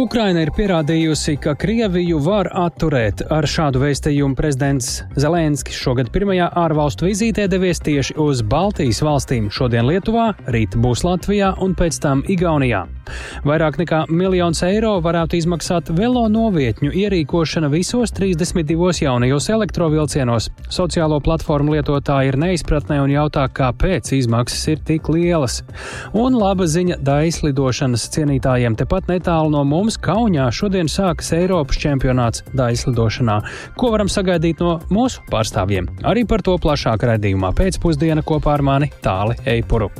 Ukraina 0.00 0.40
ir 0.40 0.48
pierādījusi, 0.56 1.34
ka 1.44 1.52
Krieviju 1.60 2.22
var 2.24 2.48
atturēt. 2.56 3.20
Ar 3.28 3.44
šādu 3.44 3.82
vēstījumu 3.82 4.32
prezidents 4.38 5.02
Zelenskis 5.20 5.76
šogad 5.76 6.08
pirmajā 6.14 6.46
ārvalstu 6.56 7.04
vizītē 7.10 7.44
devies 7.52 7.82
tieši 7.84 8.16
uz 8.22 8.40
Baltijas 8.40 9.02
valstīm. 9.04 9.50
Šodien 9.52 9.84
Lietuvā, 9.90 10.30
rīt 10.54 10.78
būs 10.80 11.04
Latvijā 11.04 11.52
un 11.60 11.74
pēc 11.76 12.00
tam 12.00 12.22
Igaunijā. 12.32 12.86
Vairāk 13.44 13.76
nekā 13.80 14.04
miljons 14.08 14.62
eiro 14.64 14.94
varētu 15.04 15.36
izmaksāt 15.36 15.90
velo 15.96 16.22
novietņu 16.32 16.92
ierīkošana 17.02 17.68
visos 17.72 18.14
32 18.16 19.02
jaunajos 19.04 19.50
elektrovilcienos. 19.52 20.48
Sociālo 20.72 21.20
platformu 21.24 21.76
lietotāji 21.76 22.32
ir 22.32 22.40
neizpratnē 22.40 23.00
un 23.04 23.12
jautā, 23.12 23.44
kāpēc 23.52 24.14
izmaksas 24.16 24.64
ir 24.72 24.84
tik 24.86 25.10
lielas. 25.12 25.60
Un 26.16 26.38
laba 26.38 26.68
ziņa 26.70 27.00
daislidošanas 27.04 28.08
cienītājiem 28.14 28.78
tepat 28.80 29.10
netālu 29.10 29.52
no 29.52 29.64
mums 29.66 29.89
mums 29.90 29.98
Kaunijā 30.06 30.44
šodien 30.54 30.86
sākas 30.86 31.32
Eiropas 31.34 31.78
čempionāts 31.82 32.44
daļslidošanā. 32.54 33.40
Ko 33.74 33.90
varam 33.90 34.06
sagaidīt 34.06 34.60
no 34.62 34.76
mūsu 34.86 35.24
pārstāvjiem? 35.32 35.88
Arī 36.06 36.22
par 36.30 36.44
to 36.46 36.54
plašāk 36.62 37.02
raidījumā 37.10 37.50
pēcpusdiena 37.58 38.22
kopā 38.22 38.54
ar 38.54 38.62
mani 38.62 38.90
Tāli 39.02 39.34
Eipuru. 39.50 39.90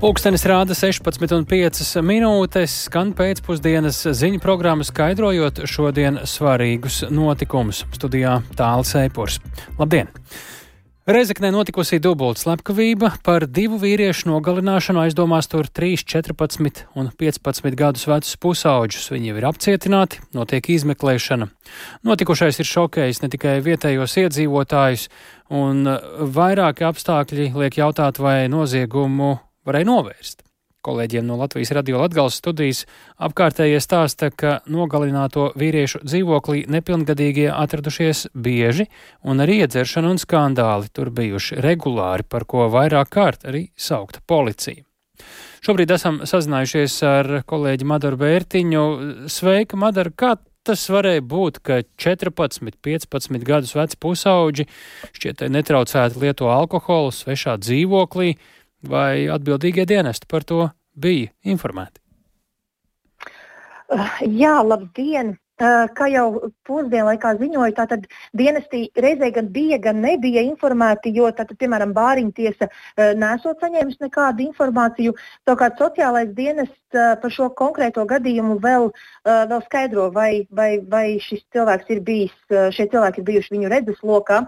Pūkstens 0.00 0.44
rāda 0.44 0.76
16,5 0.76 2.04
minūtes, 2.04 2.76
skan 2.90 3.16
pēcpusdienas 3.16 4.04
ziņu 4.20 4.44
programma 4.44 4.84
skaidrojot 4.84 5.64
šodien 5.64 6.26
svarīgus 6.28 7.06
notikumus. 7.08 7.86
Studijā 7.96 8.42
Tāls 8.58 8.96
Eipurs. 9.00 9.40
Labdien! 9.80 10.12
Reizeknē 11.10 11.48
notikusi 11.50 11.98
dubulta 11.98 12.38
slepkavība 12.44 13.08
par 13.26 13.42
divu 13.50 13.80
vīriešu 13.82 14.28
nogalināšanu 14.28 15.00
aizdomās 15.02 15.48
tur 15.50 15.66
3, 15.66 16.04
14 16.06 16.84
un 16.94 17.08
15 17.18 17.74
gadus 17.74 18.04
vecus 18.06 18.36
pusauģus. 18.38 19.08
Viņi 19.10 19.32
jau 19.32 19.40
ir 19.40 19.46
apcietināti, 19.48 20.20
notiek 20.38 20.68
izmeklēšana. 20.76 21.48
Notikušais 22.06 22.62
ir 22.62 22.68
šokējis 22.70 23.24
ne 23.24 23.30
tikai 23.32 23.56
vietējos 23.64 24.14
iedzīvotājus, 24.22 25.08
un 25.50 25.82
vairāki 26.36 26.86
apstākļi 26.86 27.48
liek 27.58 27.80
jautāt, 27.80 28.22
vai 28.22 28.44
noziegumu 28.52 29.32
varēja 29.66 29.90
novērst. 29.90 30.44
Kolēģiem 30.80 31.26
no 31.28 31.36
Latvijas 31.36 31.74
radio 31.76 31.98
Latgales 32.00 32.38
studijas 32.40 32.86
apkārtējie 33.20 33.82
stāsta, 33.84 34.30
ka 34.32 34.52
nogalināto 34.64 35.50
vīriešu 35.60 36.00
dzīvoklī 36.06 36.62
nepilngadīgie 36.72 37.50
atradušies 37.52 38.30
bieži, 38.32 38.86
un 39.20 39.44
arī 39.44 39.58
iedzeršana 39.66 40.14
un 40.14 40.20
skandāli 40.22 40.88
tur 40.96 41.10
bijuši 41.12 41.60
regulāri, 41.60 42.24
par 42.24 42.46
ko 42.48 42.70
vairāk 42.72 43.12
kārt 43.12 43.44
arī 43.50 43.66
saukta 43.76 44.24
policija. 44.24 44.80
Šobrīd 45.60 45.92
esam 45.92 46.22
sazinājušies 46.24 46.94
ar 47.04 47.28
kolēģi 47.44 47.88
Madaru 47.90 48.16
Bērtiņu. 48.22 48.84
Sveika, 49.28 49.76
Madara! 49.76 50.08
Kā 50.16 50.38
tas 50.64 50.86
varēja 50.92 51.20
būt, 51.28 51.60
ka 51.60 51.82
14, 52.00 52.80
15 52.80 53.44
gadus 53.44 53.74
veci 53.76 54.00
pusauģi 54.00 54.66
šķiet 55.12 55.44
netraucēti 55.52 56.24
lieto 56.24 56.48
alkoholu 56.48 57.12
svešā 57.12 57.58
dzīvoklī? 57.60 58.32
Vai 58.88 59.28
atbildīgie 59.32 59.86
dienesti 59.86 60.28
par 60.30 60.44
to 60.44 60.68
bija 60.94 61.30
informēti? 61.44 62.00
Jā, 64.40 64.60
labdien! 64.62 65.36
Kā 65.60 66.06
jau 66.08 66.26
pusdienlaikā 66.64 67.34
ziņoja, 67.36 67.74
tātad 67.76 68.06
dienestī 68.36 68.86
reizē 68.96 69.28
gan 69.34 69.50
bija, 69.52 69.76
gan 69.82 70.00
nebija 70.00 70.40
informēti, 70.46 71.12
jo, 71.12 71.28
tātad, 71.36 71.58
piemēram, 71.60 71.92
bāriņu 71.96 72.32
tiesa 72.38 72.70
nesot 73.20 73.60
saņēmusi 73.60 74.00
nekādu 74.06 74.46
informāciju. 74.46 75.12
Savukārt 75.44 75.76
sociālais 75.82 76.32
dienests 76.32 76.78
par 76.90 77.30
šo 77.30 77.50
konkrēto 77.58 78.06
gadījumu 78.08 78.56
vēl, 78.64 78.88
vēl 79.26 79.60
skaidro, 79.66 80.08
vai, 80.14 80.46
vai, 80.50 80.70
vai 80.80 81.04
šis 81.22 81.44
cilvēks 81.52 81.92
ir 81.92 82.00
bijis, 82.08 82.34
šie 82.48 82.88
cilvēki 82.90 83.20
ir 83.20 83.28
bijuši 83.28 83.54
viņu 83.58 83.70
redzeslokā. 83.74 84.40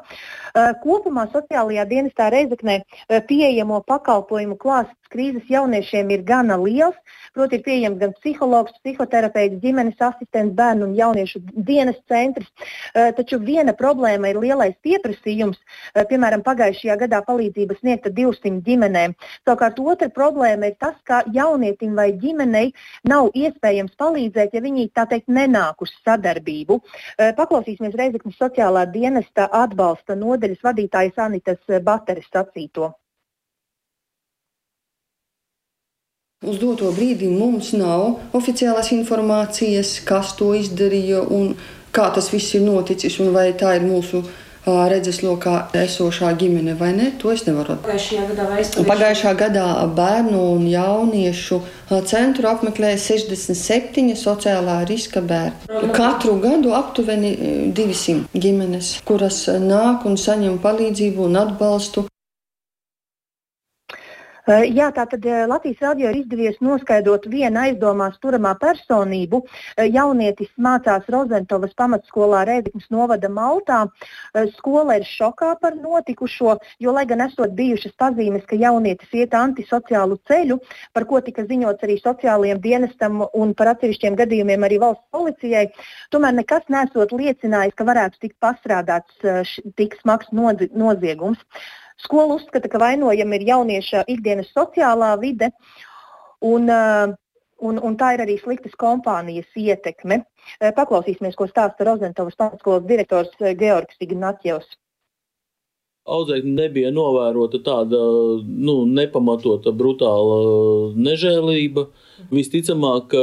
Kopumā 0.83 1.29
sociālajā 1.34 1.84
dienestā 1.93 2.33
Reizeknē 2.33 2.81
pieejamo 3.29 3.83
pakalpojumu 3.87 4.56
klāsts 4.56 4.97
krīzes 5.12 5.50
jauniešiem 5.53 6.11
ir 6.15 6.25
gana 6.27 6.56
liels. 6.61 6.97
Proti, 7.33 7.56
ir 7.56 7.65
pieejams 7.65 7.97
gan 8.00 8.12
psihologs, 8.19 8.75
psihoterapeits, 8.83 9.56
ģimenes 9.62 10.00
asistents, 10.05 10.53
bērnu 10.56 10.91
un 10.91 10.95
jauniešu 10.99 11.41
dienas 11.69 11.97
centrs. 12.11 12.50
Eh, 12.93 13.09
taču 13.17 13.39
viena 13.41 13.73
problēma 13.78 14.28
ir 14.28 14.41
lielais 14.43 14.75
pieprasījums. 14.84 15.56
Eh, 15.95 16.05
piemēram, 16.11 16.45
pagājušajā 16.45 16.99
gadā 17.05 17.23
palīdzība 17.25 17.78
sniegta 17.81 18.12
200 18.12 18.61
ģimenēm. 18.69 19.17
Savukārt 19.47 19.81
otra 19.81 20.11
problēma 20.12 20.73
ir 20.73 20.77
tas, 20.78 20.97
ka 21.09 21.23
jaunietim 21.33 21.97
vai 21.97 22.11
ģimenei 22.12 22.73
nav 23.09 23.31
iespējams 23.33 23.97
palīdzēt, 23.97 24.53
ja 24.53 24.61
viņi 24.61 24.91
tā 24.93 25.09
teikt 25.09 25.29
nenāk 25.29 25.81
uz 25.81 25.93
sadarbību. 26.05 26.81
Eh, 27.19 27.33
paklausīsimies 27.39 27.97
Reizeknas 27.97 28.37
sociālā 28.37 28.84
dienesta 28.93 29.49
atbalsta 29.65 30.15
nodaļas 30.15 30.61
vadītājas 30.69 31.17
Anitas 31.17 31.81
Bateres 31.81 32.29
sacīto. 32.29 32.93
Uz 36.43 36.59
doto 36.59 36.91
brīdi 36.91 37.29
mums 37.31 37.71
nav 37.79 38.35
oficiālās 38.35 38.91
informācijas, 38.97 40.01
kas 40.03 40.33
to 40.35 40.53
izdarīja 40.59 41.21
un 41.23 41.53
kā 41.95 42.09
tas 42.15 42.33
viss 42.33 42.57
ir 42.59 42.65
noticis, 42.67 43.21
un 43.23 43.31
vai 43.37 43.53
tā 43.55 43.77
ir 43.79 43.87
mūsu 43.87 44.25
redzeslokā 44.67 45.55
esošā 45.75 46.33
ģimene 46.39 46.75
vai 46.79 46.93
ne. 46.95 47.09
To 47.19 47.33
es 47.33 47.43
nevaru 47.47 47.77
pateikt. 47.83 48.79
Pagājušā 48.87 49.33
gadā 49.39 49.67
bērnu 49.97 50.43
un 50.57 50.69
jauniešu 50.71 51.61
centru 52.07 52.51
apmeklēja 52.51 52.99
67 52.99 54.15
sociālā 54.19 54.81
riska 54.87 55.23
bērni. 55.23 55.91
Katru 55.95 56.39
gadu 56.43 56.75
aptuveni 56.79 57.35
200 57.75 58.31
ģimenes, 58.35 58.97
kuras 59.07 59.45
nāk 59.63 60.07
un 60.07 60.19
saņem 60.19 60.59
palīdzību 60.63 61.27
un 61.27 61.43
atbalstu. 61.43 62.07
Eh, 64.43 64.65
jā, 64.75 64.89
tātad 64.91 65.23
eh, 65.23 65.45
Latvijas 65.47 65.85
radio 65.85 66.09
ir 66.11 66.17
izdevies 66.19 66.57
noskaidrot 66.59 67.29
vienu 67.31 67.61
aizdomās 67.63 68.17
turamā 68.19 68.57
personību. 68.59 69.39
Eh, 69.77 69.87
jaunietis 69.95 70.49
mācās 70.59 71.07
Rozentovas 71.15 71.77
pamatskolā 71.79 72.41
Rēziknas 72.49 72.89
novada 72.91 73.31
Maltā. 73.31 73.85
Skola 74.57 74.97
ir 74.99 75.07
šokā 75.07 75.53
par 75.63 75.77
notikušo, 75.79 76.57
jo, 76.83 76.95
lai 76.97 77.05
gan 77.07 77.23
esot 77.23 77.55
bijušas 77.55 77.95
pazīmes, 78.03 78.43
ka 78.49 78.59
jaunietis 78.59 79.15
iet 79.15 79.37
antisociālu 79.39 80.19
ceļu, 80.27 80.59
par 80.93 81.07
ko 81.07 81.21
tika 81.23 81.45
ziņots 81.47 81.87
arī 81.87 82.01
sociālajiem 82.01 82.63
dienestam 82.65 83.23
un 83.23 83.55
par 83.55 83.77
atsevišķiem 83.77 84.19
gadījumiem 84.19 84.67
arī 84.67 84.81
valsts 84.83 85.07
policijai, 85.15 85.69
tomēr 86.11 86.35
nekas 86.41 86.67
nesot 86.73 87.15
liecinājis, 87.15 87.79
ka 87.79 87.87
varētu 87.87 88.25
tikt 88.27 88.41
pastrādāts 88.43 89.23
tik 89.79 89.95
smags 90.03 90.35
noziegums. 90.35 91.39
Skola 92.01 92.35
uzskata, 92.35 92.69
ka 92.69 92.81
vainojama 92.81 93.39
ir 93.39 93.49
jaunieša 93.49 94.05
ikdienas 94.11 94.53
sociālā 94.57 95.13
vide, 95.21 95.53
un, 96.43 96.69
uh, 96.71 97.15
un, 97.63 97.79
un 97.79 97.97
tā 97.99 98.15
ir 98.17 98.25
arī 98.25 98.39
sliktas 98.41 98.77
kompānijas 98.81 99.51
ietekme. 99.59 100.23
Uh, 100.59 100.71
paklausīsimies, 100.77 101.37
ko 101.39 101.49
stāsta 101.51 101.87
Rozentovas 101.87 102.39
pamatskolas 102.39 102.87
direktors 102.89 103.35
uh, 103.41 103.53
Georgs 103.59 104.01
Ignatjevs. 104.01 104.79
Audzēkņi 106.03 106.53
nebija 106.57 106.89
novērota 106.91 107.61
tāda 107.63 107.99
nu, 108.43 108.81
nepamatota, 108.91 109.71
brutāla 109.71 110.39
nežēlība. 110.99 111.85
Visticamāk, 112.35 113.15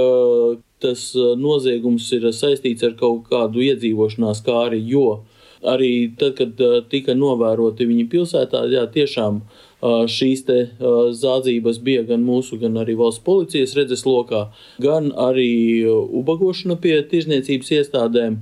tas 0.80 1.02
noziegums 1.36 2.08
ir 2.16 2.30
saistīts 2.32 2.86
ar 2.88 2.96
kaut 2.96 3.28
kādu 3.28 3.66
iedzīvošanās 3.66 4.40
kāri, 4.48 4.80
jo 4.88 5.04
uh, 5.18 5.39
Arī 5.68 6.12
tad, 6.16 6.38
kad 6.38 6.62
tika 6.88 7.12
novēroti 7.20 7.88
viņi 7.90 8.06
pilsētā, 8.12 8.64
jā, 8.72 8.86
tiešām 8.94 9.42
šīs 9.82 10.44
te 10.48 10.58
zādzības 11.16 11.80
bija 11.84 12.04
gan 12.08 12.24
mūsu, 12.24 12.60
gan 12.60 12.78
arī 12.80 12.96
valsts 13.00 13.24
policijas 13.24 13.76
redzeslokā, 13.76 14.46
gan 14.84 15.12
arī 15.16 15.84
ubagošana 15.88 16.80
pie 16.80 17.00
tirzniecības 17.12 17.72
iestādēm. 17.80 18.40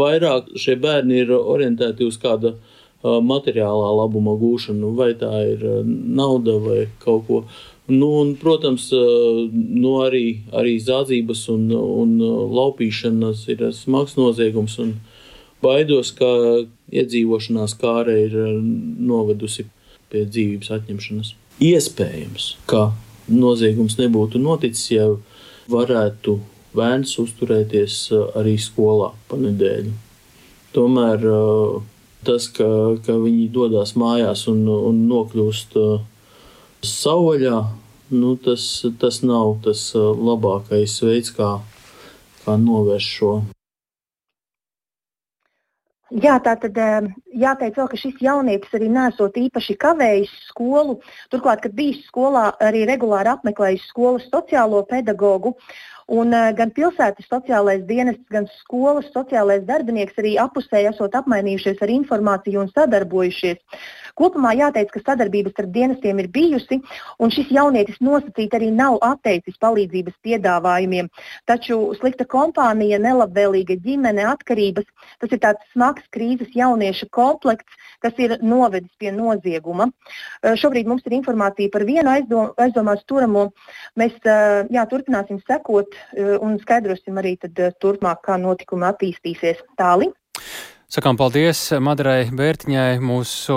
Vairāk 0.00 0.52
šie 0.60 0.76
bērni 0.80 1.22
ir 1.24 1.32
orientēti 1.36 2.04
uz 2.04 2.18
kāda 2.20 2.56
materiālā 3.02 3.88
labuma 3.96 4.36
gūšanu, 4.40 4.92
vai 4.96 5.12
tā 5.16 5.32
ir 5.54 5.64
nauda 5.86 6.58
vai 6.60 6.86
kaut 7.04 7.26
ko. 7.28 7.42
Nu, 7.86 8.08
un, 8.20 8.32
protams, 8.34 8.88
nu, 8.92 9.92
arī, 10.02 10.40
arī 10.52 10.74
zādzības 10.82 11.44
un, 11.52 11.68
un 11.70 12.16
laupīšanas 12.56 13.44
ir 13.52 13.68
smags 13.76 14.16
noziegums. 14.18 14.74
Un, 14.82 14.96
Baidos, 15.64 16.12
ka 16.16 16.28
iedzīvošanās 16.92 17.76
kāra 17.80 18.14
ir 18.26 18.36
eh, 18.36 18.52
novedusi 19.10 19.66
pie 20.12 20.26
dzīvības 20.28 20.72
atņemšanas. 20.76 21.32
Iespējams, 21.64 22.50
ka 22.70 22.90
noziegums 23.32 23.96
nebūtu 23.98 24.40
noticis, 24.42 24.90
ja 24.92 25.08
varētu 25.72 26.38
bērns 26.76 27.16
uzturēties 27.22 28.00
eh, 28.12 28.24
arī 28.38 28.56
skolā 28.60 29.12
pa 29.30 29.40
nedēļu. 29.40 29.94
Tomēr 30.76 31.28
eh, 31.32 31.92
Tas, 32.26 32.48
ka, 32.50 32.66
ka 33.06 33.14
viņi 33.22 33.44
dodas 33.54 33.92
mājās 33.94 34.48
un, 34.50 34.64
un 34.66 35.04
nokļūst 35.06 35.76
savvaļā, 36.82 37.60
nu, 38.18 38.32
tas, 38.42 38.64
tas 38.98 39.20
nav 39.22 39.60
tas 39.62 39.92
labākais 39.94 40.96
veids, 41.06 41.30
kā, 41.36 41.52
kā 42.42 42.56
novērst 42.58 43.12
šo. 43.20 43.34
Jā, 46.14 46.36
tā 46.38 46.52
tad 46.62 46.76
jāteic 47.34 47.74
vēl, 47.74 47.88
ka 47.90 47.98
šis 47.98 48.20
jaunietis 48.22 48.74
arī 48.78 48.86
nesot 48.94 49.34
īpaši 49.40 49.74
kavējis 49.82 50.34
skolu. 50.52 51.00
Turklāt, 51.34 51.64
kad 51.64 51.74
bijis 51.74 52.04
skolā, 52.06 52.52
arī 52.62 52.84
regulāri 52.86 53.32
apmeklējis 53.32 53.88
skolas 53.90 54.28
sociālo 54.30 54.84
pedagogu. 54.86 55.56
Un, 56.06 56.30
uh, 56.30 56.52
gan 56.54 56.70
pilsētas 56.70 57.26
sociālais 57.26 57.80
dienests, 57.88 58.22
gan 58.30 58.44
skolas 58.60 59.08
sociālais 59.10 59.64
darbinieks 59.66 60.14
arī 60.22 60.36
apusēji 60.38 60.86
esot 60.92 61.16
apmainījušies 61.18 61.80
ar 61.82 61.90
informāciju 61.90 62.60
un 62.62 62.68
sadarbojušies. 62.70 63.58
Kopumā 64.16 64.52
jāteic, 64.54 64.92
ka 64.94 65.02
sadarbības 65.02 65.52
starp 65.56 65.72
dienestiem 65.74 66.22
ir 66.22 66.28
bijusi, 66.30 66.78
un 67.18 67.34
šis 67.34 67.50
jaunietis 67.52 67.98
nosacīti 67.98 68.54
arī 68.54 68.68
nav 68.70 69.00
atteicis 69.02 69.58
palīdzības 69.60 70.14
piedāvājumiem. 70.22 71.10
Taču 71.50 71.80
slikta 71.98 72.24
kompānija, 72.24 73.02
nelabvēlīga 73.02 73.76
ģimene, 73.82 74.28
atkarības- 74.30 74.86
tas 75.20 75.34
ir 75.34 75.42
tāds 75.42 75.66
smags 75.74 76.06
krīzes 76.14 76.54
jauniešu 76.54 77.10
komplekts, 77.10 77.74
kas 78.00 78.14
ir 78.22 78.38
novedis 78.42 78.94
pie 79.00 79.10
nozieguma. 79.10 79.90
Šobrīd 80.44 80.86
mums 80.86 81.02
ir 81.04 81.18
informācija 81.18 81.72
par 81.72 81.82
vienu 81.82 82.14
aizdom, 82.14 82.54
aizdomās 82.56 83.04
turamo. 83.10 83.50
Mēs 83.98 84.14
jā, 84.22 84.86
turpināsim 84.86 85.42
sekot 85.44 85.95
un 86.40 86.56
skaidrosim 86.62 87.18
arī 87.20 87.36
tad, 87.42 87.58
turpmāk, 87.82 88.24
kā 88.26 88.38
notikumi 88.40 88.88
attīstīsies 88.88 89.62
tālāk. 89.78 90.14
Sakām 90.86 91.16
paldies 91.18 91.58
Madarai 91.82 92.28
Bērtiņai, 92.30 93.00
mūsu 93.02 93.56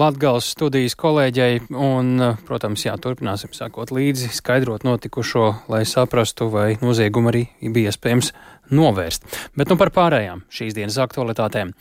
Latgales 0.00 0.46
studijas 0.54 0.96
kolēģei, 0.96 1.66
un, 1.68 2.14
protams, 2.48 2.86
jā, 2.86 2.94
turpināsim 2.96 3.52
sakot 3.52 3.92
līdzi, 3.92 4.30
skaidrot 4.38 4.86
notikušo, 4.88 5.50
lai 5.68 5.82
saprastu, 5.84 6.48
vai 6.48 6.78
noziegumu 6.80 7.28
arī 7.28 7.42
bija 7.60 7.92
iespējams 7.92 8.32
novērst. 8.72 9.28
Bet 9.52 9.68
nu 9.68 9.76
par 9.76 9.92
pārējām 9.92 10.46
šīs 10.48 10.78
dienas 10.78 10.96
aktualitātēm. 11.04 11.74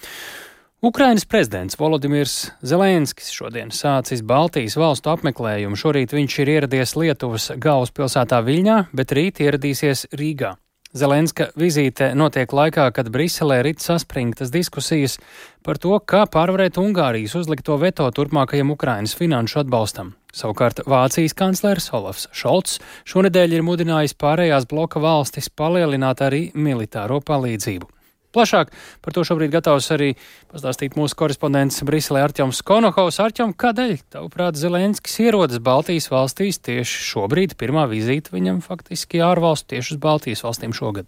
Ukrainas 0.85 1.25
prezidents 1.25 1.79
Volodimirs 1.79 2.51
Zelenskis 2.61 3.31
šodien 3.33 3.71
sācis 3.73 4.19
Baltijas 4.21 4.75
valstu 4.77 5.09
apmeklējumu. 5.09 5.73
Šorīt 5.81 6.11
viņš 6.13 6.35
ir 6.43 6.51
ieradies 6.53 6.93
Lietuvas 6.93 7.47
galvaspilsētā 7.57 8.37
Viļņā, 8.45 8.75
bet 8.93 9.13
rīt 9.17 9.41
ieradīsies 9.41 10.03
Rīgā. 10.13 10.51
Zelenska 10.93 11.47
vizīte 11.57 12.11
notiek 12.13 12.53
laikā, 12.53 12.85
kad 12.93 13.09
Briselē 13.09 13.63
rit 13.65 13.81
saspringtas 13.81 14.53
diskusijas 14.53 15.17
par 15.65 15.81
to, 15.81 15.97
kā 15.97 16.27
pārvarēt 16.29 16.77
Ungārijas 16.77 17.33
uzlikto 17.41 17.79
veto 17.81 18.05
turpmākajam 18.05 18.75
Ukrainas 18.77 19.17
finanšu 19.17 19.63
atbalstam. 19.63 20.13
Savukārt 20.37 20.83
Vācijas 20.85 21.33
kanclers 21.33 21.89
Olafs 21.97 22.29
Šolts 22.29 22.77
šonedēļ 23.09 23.57
ir 23.57 23.65
mudinājis 23.65 24.13
pārējās 24.21 24.69
bloka 24.69 25.01
valstis 25.01 25.49
palielināt 25.49 26.21
arī 26.21 26.51
militāro 26.53 27.23
palīdzību. 27.25 27.94
Plašāk 28.35 28.73
par 29.05 29.15
to 29.15 29.23
šobrīd 29.27 29.53
gatavs 29.53 29.87
arī 29.95 30.11
pastāstīt 30.51 30.97
mūsu 30.99 31.15
korespondents 31.19 31.79
Briselē 31.87 32.25
Arķoms 32.27 32.59
Konohaus. 32.67 33.21
Arķom, 33.23 33.55
kādēļ, 33.55 33.95
tavuprāt, 34.11 34.59
Zelenskis 34.59 35.21
ierodas 35.23 35.63
Baltijas 35.63 36.11
valstīs 36.11 36.59
tieši 36.59 37.01
šobrīd? 37.13 37.55
Pirmā 37.59 37.87
vizīte 37.91 38.35
viņam 38.35 38.59
faktiski 38.65 39.23
ārvalstu 39.23 39.75
tieši 39.75 39.95
uz 39.95 40.03
Baltijas 40.03 40.43
valstīm 40.43 40.75
šogad. 40.75 41.07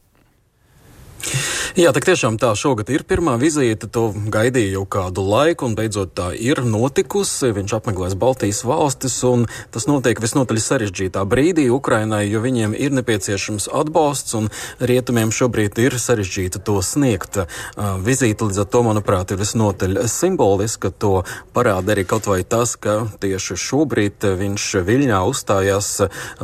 Jā, 1.75 1.91
tak 1.91 2.05
tiešām 2.07 2.37
tā 2.39 2.53
šogad 2.55 2.87
ir 2.93 3.03
pirmā 3.03 3.33
vizīte. 3.41 3.89
To 3.91 4.13
gaidīja 4.15 4.77
jau 4.77 4.85
kādu 4.87 5.23
laiku, 5.27 5.67
un 5.67 5.73
beidzot 5.75 6.13
tā 6.15 6.29
ir 6.31 6.61
notikusi. 6.63 7.49
Viņš 7.51 7.73
apmeklēs 7.75 8.15
Baltijas 8.15 8.61
valstis, 8.63 9.17
un 9.27 9.43
tas 9.73 9.87
notiek 9.89 10.21
visnotaļ 10.23 10.61
sarežģītā 10.63 11.25
brīdī 11.27 11.65
Ukrainai, 11.73 12.21
jo 12.29 12.39
viņiem 12.45 12.71
ir 12.77 12.95
nepieciešams 12.95 13.67
atbalsts, 13.67 14.37
un 14.39 14.47
rietumiem 14.79 15.33
šobrīd 15.35 15.81
ir 15.83 15.97
sarežģīti 15.99 16.63
to 16.63 16.77
sniegt. 16.79 17.41
Vizīte 17.75 18.47
līdz 18.47 18.63
ar 18.63 18.69
to, 18.71 18.83
manuprāt, 18.87 19.35
ir 19.35 19.41
visnotaļ 19.43 20.05
simboliska. 20.07 20.93
To 21.03 21.25
parāda 21.57 21.97
arī 21.97 22.07
kaut 22.07 22.31
vai 22.31 22.39
tas, 22.47 22.77
ka 22.79 23.09
tieši 23.19 23.59
šobrīd 23.65 24.29
viņš 24.39 24.69
Viļņā 24.87 25.19
uzstājās 25.27 25.91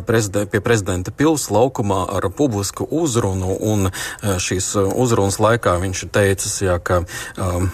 prezident, 0.03 0.51
pie 0.51 0.59
prezidenta 0.59 1.15
pils 1.15 1.47
laukumā 1.53 2.03
ar 2.11 2.27
publisku 2.27 2.89
uzrunu, 2.91 3.55
un 3.55 3.87
šīs 4.19 4.73
uzrunas 4.83 5.12
uzrunas 5.13 5.39
laikā 5.41 5.77
viņš 5.81 6.05
ir 6.05 6.11
teicis, 6.13 6.55
jā, 6.65 6.79
ka 6.81 7.03
um, 7.37 7.69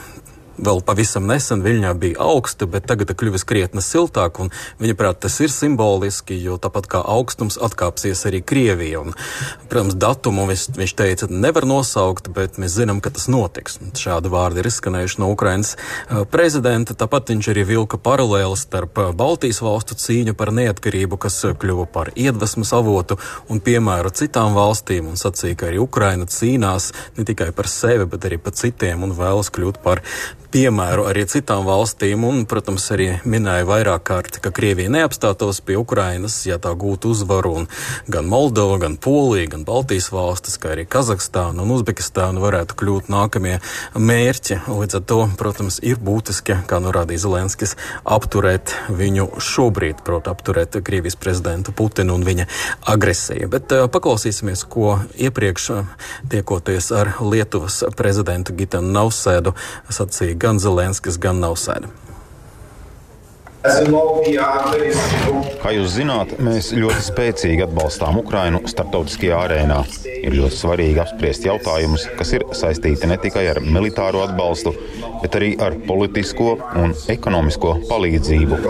vēl 0.65 0.81
pavisam 0.85 1.27
nesen 1.29 1.63
Viļņā 1.65 1.93
bija 1.99 2.19
augsta, 2.23 2.67
bet 2.69 2.87
tagad 2.89 3.11
ir 3.11 3.17
kļuvis 3.19 3.45
krietni 3.47 3.83
siltāk. 3.83 4.39
Viņaprāt, 4.79 5.21
tas 5.25 5.35
ir 5.43 5.51
simboliski, 5.53 6.37
jo 6.43 6.57
tāpat 6.61 6.89
kā 6.91 7.01
augstums 7.03 7.59
atkāpsies 7.61 8.25
arī 8.29 8.41
Krievija. 8.45 9.03
Un, 9.03 9.15
protams, 9.71 9.97
datumu 9.99 10.47
viņš, 10.49 10.65
viņš 10.77 10.95
teica, 10.99 11.29
nevar 11.31 11.67
nosaukt, 11.69 12.29
bet 12.35 12.59
mēs 12.61 12.77
zinām, 12.79 13.01
ka 13.03 13.13
tas 13.15 13.29
notiks. 13.31 13.79
Šādi 13.99 14.31
vārdi 14.31 14.63
ir 14.63 14.69
izskanējuši 14.69 15.21
no 15.23 15.31
Ukrainas 15.33 15.75
prezidenta. 16.31 16.97
Tāpat 16.97 17.33
viņš 17.33 17.51
arī 17.53 17.65
vilka 17.73 17.99
paralēli 18.01 18.57
starp 18.59 19.01
Baltijas 19.19 19.61
valstu 19.65 19.97
cīņu 19.99 20.35
par 20.39 20.53
neatkarību, 20.55 21.19
kas 21.21 21.41
kļuva 21.59 21.87
par 21.91 22.13
iedvesmas 22.15 22.73
avotu 22.75 23.19
un 23.49 23.61
piemēru 23.63 24.13
citām 24.15 24.55
valstīm, 24.57 25.09
un 25.11 25.19
sacīja, 25.19 25.57
ka 25.59 25.69
arī 25.69 25.81
Ukraina 25.83 26.27
cīnās 26.29 26.91
ne 27.17 27.25
tikai 27.27 27.51
par 27.55 27.69
sevi, 27.71 28.07
bet 28.09 28.27
arī 28.29 28.39
par 28.41 28.55
citiem 28.57 29.05
un 29.05 29.15
vēlas 29.17 29.51
kļūt 29.53 29.81
par 29.83 30.03
piemēru 30.53 31.05
arī 31.09 31.25
citām 31.29 31.65
valstīm, 31.67 32.23
un, 32.25 32.41
protams, 32.49 32.87
arī 32.95 33.09
minēja 33.29 33.67
vairāk 33.69 34.05
kārt, 34.09 34.39
ka 34.41 34.51
Krievija 34.55 34.89
neapstātos 34.91 35.61
pie 35.65 35.77
Ukrainas, 35.77 36.39
ja 36.47 36.57
tā 36.61 36.71
gūtu 36.77 37.11
uzvaru, 37.13 37.51
un 37.61 37.67
gan 38.09 38.25
Moldova, 38.29 38.79
gan 38.81 38.97
Polija, 38.97 39.51
gan 39.53 39.65
Baltijas 39.67 40.09
valstis, 40.13 40.57
kā 40.61 40.73
arī 40.73 40.87
Kazahstāna 40.89 41.61
un 41.63 41.73
Uzbekistāna 41.75 42.41
varētu 42.41 42.77
kļūt 42.79 43.11
nākamie 43.13 43.59
mērķi. 43.93 44.61
Līdz 44.69 44.99
ar 44.99 45.05
to, 45.11 45.19
protams, 45.39 45.79
ir 45.85 46.01
būtiski, 46.01 46.57
kā 46.69 46.81
norādīja 46.81 47.25
Zelenskis, 47.27 47.75
apturēt 48.07 48.73
viņu 48.89 49.29
šobrīd, 49.43 50.01
proti, 50.07 50.33
apturēt 50.33 50.79
Krievijas 50.85 51.19
prezidentu 51.19 51.75
Putinu 51.75 52.17
un 52.17 52.25
viņa 52.25 52.47
agresiju. 52.89 53.51
Bet 53.53 53.75
uh, 53.75 53.85
paklausīsimies, 53.91 54.65
ko 54.69 54.97
iepriekš 55.13 55.69
uh, 55.75 55.95
tiekoties 56.31 56.89
ar 56.95 57.13
Lietuvas 57.21 57.83
prezidentu 57.99 58.57
Gitanu 58.57 58.89
Nausēdu 58.95 59.53
sacīja 59.93 60.38
gan 60.39 60.59
Zelenskis, 60.59 61.19
gan 61.19 61.41
Nausēda. 61.43 61.91
Kā 65.59 65.71
jūs 65.75 65.89
zināt, 65.97 66.29
mēs 66.39 66.69
ļoti 66.71 67.01
spēcīgi 67.03 67.65
atbalstām 67.65 68.21
Ukrainu 68.21 68.61
starptautiskajā 68.71 69.35
arēnā. 69.35 69.81
Ir 70.21 70.37
ļoti 70.37 70.55
svarīgi 70.55 71.01
apspriest 71.03 71.43
jautājumus, 71.43 72.05
kas 72.15 72.31
ir 72.37 72.45
saistīti 72.55 73.09
ne 73.11 73.17
tikai 73.19 73.43
ar 73.51 73.59
militāro 73.59 74.23
atbalstu, 74.23 74.71
bet 75.19 75.35
arī 75.35 75.49
ar 75.59 75.75
politisko 75.89 76.55
un 76.79 76.95
ekonomisko 77.11 77.75
palīdzību. 77.91 78.61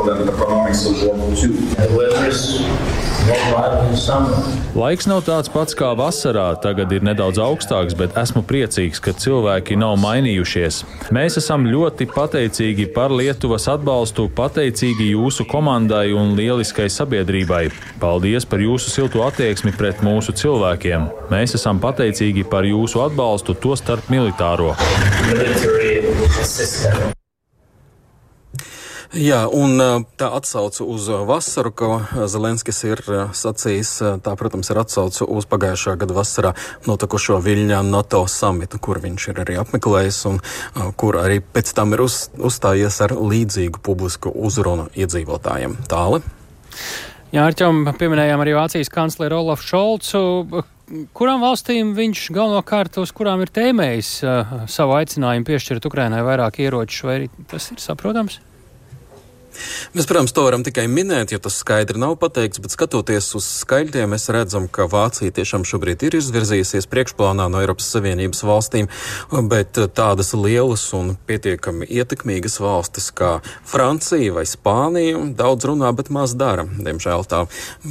Laiks 4.79 5.05
nav 5.09 5.21
tāds 5.27 5.51
pats 5.53 5.75
kā 5.77 5.91
vasarā. 5.97 6.47
Tagad 6.63 6.93
ir 6.95 7.05
nedaudz 7.05 7.37
augstāks, 7.43 7.93
bet 7.97 8.17
esmu 8.17 8.41
priecīgs, 8.47 9.01
ka 9.03 9.13
cilvēki 9.13 9.77
nav 9.77 9.99
mainījušies. 10.01 10.81
Mēs 11.13 11.37
esam 11.41 11.67
ļoti 11.69 12.09
pateicīgi 12.09 12.89
par 12.95 13.13
Lietuvas 13.13 13.67
atbalstu, 13.69 14.29
pateicīgi 14.33 14.78
jūsu 14.87 15.45
komandai 15.49 16.13
un 16.15 16.35
lieliskai 16.37 16.87
sabiedrībai. 16.89 17.69
Paldies 17.99 18.45
par 18.45 18.63
jūsu 18.63 18.89
silto 18.93 19.25
attieksmi 19.27 19.75
pret 19.75 20.01
mūsu 20.05 20.31
cilvēkiem. 20.31 21.09
Mēs 21.29 21.55
esam 21.59 21.79
pateicīgi 21.83 22.47
par 22.49 22.63
jūsu 22.63 23.03
atbalstu, 23.03 23.53
to 23.59 23.75
starp 23.75 24.07
militāro. 24.09 24.75
Jā, 29.09 29.39
un 29.49 29.81
tā 30.21 30.27
atsauce 30.37 30.83
uz 30.85 31.07
vasaru, 31.25 31.71
ko 31.73 31.87
Zelenskis 32.29 32.83
ir 32.85 32.99
sacījis, 33.33 33.93
tā, 34.21 34.33
protams, 34.37 34.69
ir 34.69 34.77
atsauce 34.83 35.25
uz 35.25 35.47
pagājušā 35.49 35.95
gada 35.97 36.13
vasarā 36.13 36.51
notikušo 36.85 37.39
Viļņā 37.41 37.79
NATO 37.87 38.21
samitu, 38.29 38.77
kur 38.77 38.99
viņš 39.01 39.23
ir 39.31 39.39
arī 39.41 39.55
apmeklējis 39.63 40.19
un 40.29 40.37
kur 40.93 41.17
arī 41.17 41.39
pēc 41.41 41.71
tam 41.73 41.97
ir 41.97 42.03
uz, 42.05 42.27
uzstājies 42.37 42.99
ar 43.01 43.15
līdzīgu 43.17 43.81
publisku 43.81 44.29
uzrunu 44.29 44.85
iedzīvotājiem. 44.93 45.73
Tāli. 45.89 46.21
Jā, 47.33 47.47
Arčom, 47.47 47.87
pieminējām 47.97 48.43
arī 48.45 48.53
Vācijas 48.59 48.93
kancleru 48.93 49.39
Olafu 49.41 49.65
Šolcu. 49.71 50.21
Kurām 51.17 51.41
valstīm 51.41 51.95
viņš 51.97 52.27
galvenokārt 52.33 53.01
uz 53.01 53.09
kurām 53.13 53.41
ir 53.41 53.49
tēmējis 53.53 54.11
uh, 54.21 54.53
savu 54.69 54.99
aicinājumu 55.01 55.49
piešķirt 55.49 55.89
Ukrainai 55.89 56.21
vairāk 56.25 56.61
ieroču, 56.61 57.09
vai 57.09 57.17
tas 57.49 57.71
ir 57.73 57.81
saprotams? 57.81 58.37
Mēs, 59.95 60.07
protams, 60.09 60.33
to 60.35 60.43
varam 60.45 60.63
tikai 60.65 60.85
minēt, 60.91 61.33
jo 61.33 61.39
tas 61.43 61.57
skaidri 61.61 61.99
nav 62.01 62.15
pateikts, 62.21 62.61
bet 62.63 62.73
skatoties 62.73 63.31
uz 63.37 63.47
skaļiem, 63.63 64.11
mēs 64.13 64.29
redzam, 64.33 64.67
ka 64.71 64.87
Vācija 64.89 65.33
tiešām 65.35 65.65
šobrīd 65.67 66.05
ir 66.07 66.17
izvirzījusies 66.19 66.87
priekšplānā 66.91 67.47
no 67.51 67.61
Eiropas 67.63 67.89
Savienības 67.93 68.43
valstīm, 68.47 68.89
bet 69.51 69.79
tādas 69.97 70.33
lielas 70.37 70.83
un 70.97 71.15
pietiekami 71.29 71.87
ietekmīgas 71.89 72.59
valstis 72.63 73.09
kā 73.15 73.39
Francija 73.67 74.35
vai 74.35 74.45
Spānija 74.49 75.21
daudz 75.39 75.69
runā, 75.69 75.91
bet 75.95 76.11
maz 76.13 76.35
dara. 76.37 76.67
Diemžēl 76.67 77.25
tā 77.29 77.45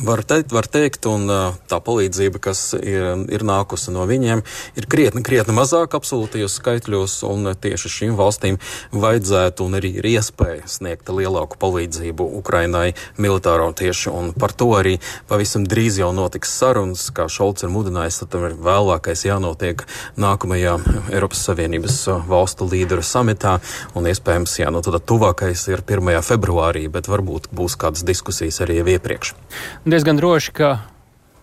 var 0.06 0.24
teikt, 0.26 0.54
var 0.54 0.68
teikt 0.70 1.08
un 1.10 1.28
tā 1.68 1.80
palīdzība, 1.84 2.42
kas 2.48 2.72
ir, 2.78 3.24
ir 3.32 3.46
nākusi 3.46 3.94
no 3.94 4.06
viņiem, 4.08 4.44
ir 4.78 4.88
krietni, 4.90 5.24
krietni 5.26 5.56
mazāk 5.56 5.96
absolūtajos 5.98 6.58
skaitļos, 6.60 7.20
un 7.28 7.52
tieši 7.58 7.94
šīm 7.98 8.18
valstīm 8.18 8.60
vajadzētu 8.92 9.66
un 9.66 9.78
arī 9.78 9.94
ir 10.00 10.10
iespēja 10.16 10.68
sniegt 10.70 11.08
lielāku 11.12 11.47
palīdzību 11.56 12.26
Ukrainai 12.38 12.92
militāro 13.16 13.70
tieši, 13.72 14.10
un 14.12 14.32
par 14.36 14.52
to 14.52 14.68
arī 14.76 14.98
pavisam 15.30 15.64
drīz 15.68 16.00
jau 16.02 16.10
notiks 16.16 16.52
sarunas, 16.60 17.08
kā 17.14 17.28
Šolts 17.32 17.64
ir 17.64 17.72
mudinājis, 17.72 18.20
tad 18.22 18.32
tam 18.34 18.44
ir 18.50 18.58
vēlākais 18.58 19.24
jānotiek 19.28 19.86
nākamajā 20.20 20.76
Eiropas 21.14 21.46
Savienības 21.48 22.02
valstu 22.28 22.68
līderu 22.68 23.06
samitā, 23.06 23.58
un 23.94 24.10
iespējams, 24.10 24.58
jā, 24.60 24.68
nu 24.74 24.82
tad 24.84 25.00
tuvākais 25.08 25.64
ir 25.72 25.84
1. 25.86 26.12
februārī, 26.26 26.84
bet 26.92 27.08
varbūt 27.08 27.50
būs 27.54 27.78
kādas 27.80 28.04
diskusijas 28.06 28.60
arī 28.66 28.82
iepriekš. 28.82 29.34
Diezgan 29.88 30.20
droši, 30.20 30.54
ka 30.54 30.76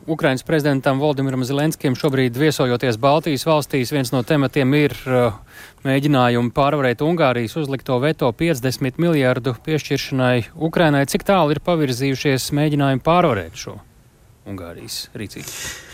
Ukrainas 0.07 0.43
prezidentam 0.45 0.99
Valdimiram 1.01 1.41
Zelenskim 1.43 1.95
šobrīd 1.97 2.35
viesojoties 2.37 2.99
Baltijas 3.01 3.45
valstīs, 3.47 3.89
viens 3.89 4.11
no 4.13 4.21
tematiem 4.21 4.75
ir 4.77 4.93
uh, 5.09 5.39
mēģinājumi 5.85 6.53
pārvarēt 6.53 7.01
Ungārijas 7.01 7.57
uzlikto 7.57 7.97
veto 8.03 8.29
50 8.29 9.01
miljārdu 9.01 9.55
piešķiršanai 9.65 10.51
Ukrainai. 10.69 11.07
Cik 11.09 11.25
tālu 11.25 11.57
ir 11.57 11.63
pavirzījušies 11.65 12.51
mēģinājumi 12.53 13.01
pārvarēt 13.05 13.57
šo 13.65 13.79
Ungārijas 14.45 15.07
rīcību? 15.17 15.84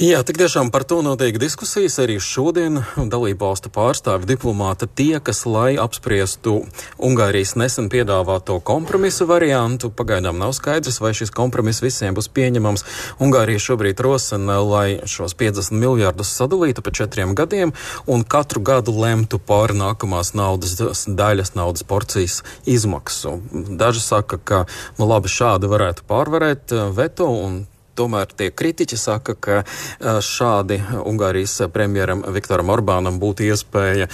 Jā, 0.00 0.22
tik 0.24 0.38
tiešām 0.40 0.70
par 0.72 0.86
to 0.88 1.02
notiek 1.04 1.36
diskusijas 1.36 1.98
arī 2.00 2.14
šodien. 2.24 2.78
Dalībvalstu 3.12 3.68
pārstāvi 3.68 4.24
diplomāti 4.30 4.86
tiekas, 4.88 5.42
lai 5.44 5.74
apspriestu 5.76 6.54
Ungārijas 6.96 7.50
nesen 7.60 7.90
piedāvāto 7.92 8.54
kompromisu 8.64 9.26
variantu. 9.28 9.90
Pagaidām 9.92 10.38
nav 10.40 10.54
skaidrs, 10.56 11.02
vai 11.04 11.10
šis 11.18 11.28
kompromiss 11.36 11.84
visiem 11.84 12.16
būs 12.16 12.30
pieņemams. 12.32 12.86
Ungārija 13.20 13.60
šobrīd 13.60 14.00
rosina, 14.00 14.56
lai 14.64 15.02
šos 15.04 15.36
50 15.36 15.76
miljārdus 15.76 16.32
sadalītu 16.32 16.80
pa 16.80 16.94
četriem 16.96 17.34
gadiem 17.36 17.74
un 18.08 18.24
katru 18.24 18.64
gadu 18.64 18.96
lemtu 18.96 19.36
par 19.36 19.76
nākamās 19.76 20.32
naudas 20.32 21.04
daļas, 21.04 21.52
naudas 21.60 21.84
porcijas 21.84 22.38
izmaksu. 22.64 23.36
Daži 23.52 24.00
saka, 24.00 24.40
ka 24.40 24.62
nu, 24.96 25.04
labi 25.12 25.28
šādi 25.28 25.68
varētu 25.68 26.08
pārvarēt 26.08 26.72
veto 26.96 27.28
un 27.36 27.60
Tomēr 28.00 28.30
tie 28.32 28.48
kritiķi 28.48 28.96
saka, 28.96 29.34
ka 29.36 29.60
šādi 30.24 30.80
Ungārijas 31.04 31.58
premjeram 31.74 32.24
Viktoram 32.32 32.72
Orbānam 32.72 33.18
būtu 33.20 33.44
iespēja 33.50 34.08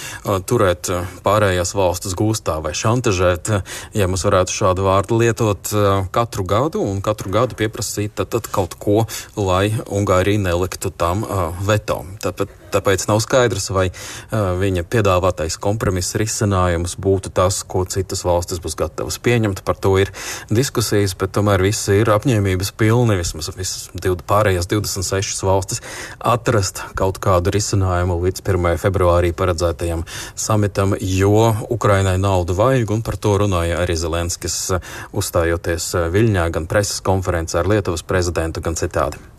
turēt 0.49 0.91
pārējās 1.23 1.71
valstis 1.77 2.17
gūstā 2.17 2.57
vai 2.65 2.73
šantažēt, 2.75 3.53
ja 3.95 4.09
mēs 4.11 4.27
varētu 4.27 4.55
šādu 4.57 4.87
vārdu 4.87 5.21
lietot 5.23 5.71
katru 6.11 6.43
gadu 6.47 6.83
un 6.83 6.99
katru 7.05 7.31
gadu 7.31 7.55
pieprasīt 7.59 8.17
tad, 8.19 8.33
tad 8.35 8.51
kaut 8.51 8.75
ko, 8.81 9.05
lai 9.39 9.71
Ungārija 9.87 10.43
neliktu 10.49 10.91
tam 10.91 11.23
veto. 11.67 12.01
Tāpēc 12.23 12.66
Tāpēc 12.73 13.07
nav 13.09 13.21
skaidrs, 13.23 13.69
vai 13.75 13.87
uh, 13.89 14.53
viņa 14.59 14.85
piedāvātais 14.91 15.57
kompromiss 15.61 16.17
risinājums 16.19 16.97
būtu 17.01 17.31
tas, 17.35 17.61
ko 17.67 17.85
citas 17.89 18.23
valstis 18.27 18.61
būs 18.63 18.77
gatavas 18.79 19.19
pieņemt. 19.23 19.63
Par 19.67 19.79
to 19.79 19.93
ir 20.01 20.11
diskusijas, 20.51 21.15
bet 21.17 21.35
tomēr 21.37 21.63
visi 21.63 21.99
ir 22.01 22.11
apņēmības 22.13 22.73
pilni, 22.77 23.17
vismaz 23.19 23.51
visas 23.55 23.89
pārējās 24.27 24.69
26 24.71 25.45
valstis, 25.47 25.83
atrast 26.19 26.83
kaut 26.97 27.21
kādu 27.23 27.53
risinājumu 27.53 28.19
līdz 28.25 28.43
1. 28.43 28.81
februārī 28.81 29.33
paredzētajam 29.37 30.03
samitam, 30.35 30.95
jo 30.99 31.53
Ukrainai 31.73 32.17
naudu 32.21 32.57
vajag, 32.57 32.91
un 32.97 33.05
par 33.05 33.19
to 33.21 33.37
runāja 33.43 33.81
arī 33.83 33.97
Zelenskis 33.99 34.59
uzstājoties 35.15 35.93
Viļņā 36.13 36.49
gan 36.55 36.69
preses 36.69 37.01
konferencē 37.05 37.61
ar 37.61 37.71
Lietuvas 37.71 38.05
prezidentu, 38.07 38.63
gan 38.63 38.77
citādi. 38.79 39.36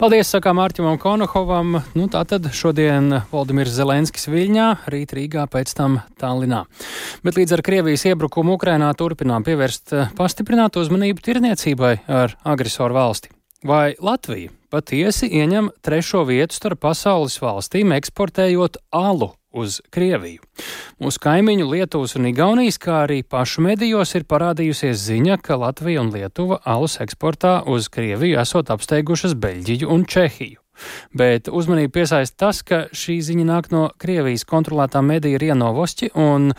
Paldies, 0.00 0.30
sakām 0.32 0.58
Mārķimam 0.60 0.98
Konohovam. 1.00 1.80
Nu, 1.96 2.06
tā 2.12 2.22
tad 2.28 2.48
šodien 2.56 3.22
Valdimirs 3.32 3.74
Zelenskis 3.76 4.28
Viļņā, 4.32 4.68
rīt 4.92 5.14
Rīgā, 5.16 5.46
pēc 5.50 5.74
tam 5.76 5.98
Tallinā. 6.20 6.62
Bet 7.26 7.40
līdz 7.40 7.56
ar 7.56 7.64
Krievijas 7.66 8.06
iebrukumu 8.10 8.58
Ukrainā 8.58 8.92
turpinām 8.98 9.46
pievērst 9.46 9.96
eh, 9.96 10.14
pastiprinātu 10.18 10.84
uzmanību 10.84 11.24
tirniecībai 11.26 11.94
ar 12.08 12.36
agresoru 12.44 12.96
valsti. 12.96 13.34
Vai 13.66 13.92
Latvija 14.00 14.54
patiesi 14.72 15.28
ieņem 15.28 15.72
trešo 15.84 16.22
vietu 16.28 16.56
starp 16.56 16.80
pasaules 16.86 17.36
valstīm 17.42 17.92
eksportējot 17.98 18.80
alu 18.96 19.34
uz 19.52 19.80
Krieviju. 19.90 20.44
Mūsu 21.00 21.20
kaimiņu 21.22 21.68
Lietuvas 21.70 22.16
un 22.18 22.28
Igaunijas, 22.30 22.78
kā 22.80 23.04
arī 23.04 23.20
pašu 23.22 23.64
medijos 23.66 24.14
ir 24.14 24.26
parādījusies 24.30 24.98
ziņa, 25.08 25.38
ka 25.42 25.58
Latvija 25.60 26.02
un 26.04 26.12
Lietuva 26.14 26.60
alus 26.64 26.98
eksportā 27.02 27.60
uz 27.66 27.88
Krieviju 27.92 28.40
esot 28.42 28.70
apsteigušas 28.74 29.36
Beļģiju 29.40 29.90
un 29.90 30.06
Čehiju. 30.08 30.60
Bet 31.12 31.50
uzmanību 31.52 31.92
piesaista 31.92 32.46
tas, 32.46 32.62
ka 32.64 32.84
šī 32.96 33.18
ziņa 33.24 33.46
nāk 33.48 33.68
no 33.74 33.82
Krievijas 34.00 34.46
kontrolētā 34.48 35.02
medija 35.04 35.40
Rienovosti 35.42 36.08
un 36.16 36.52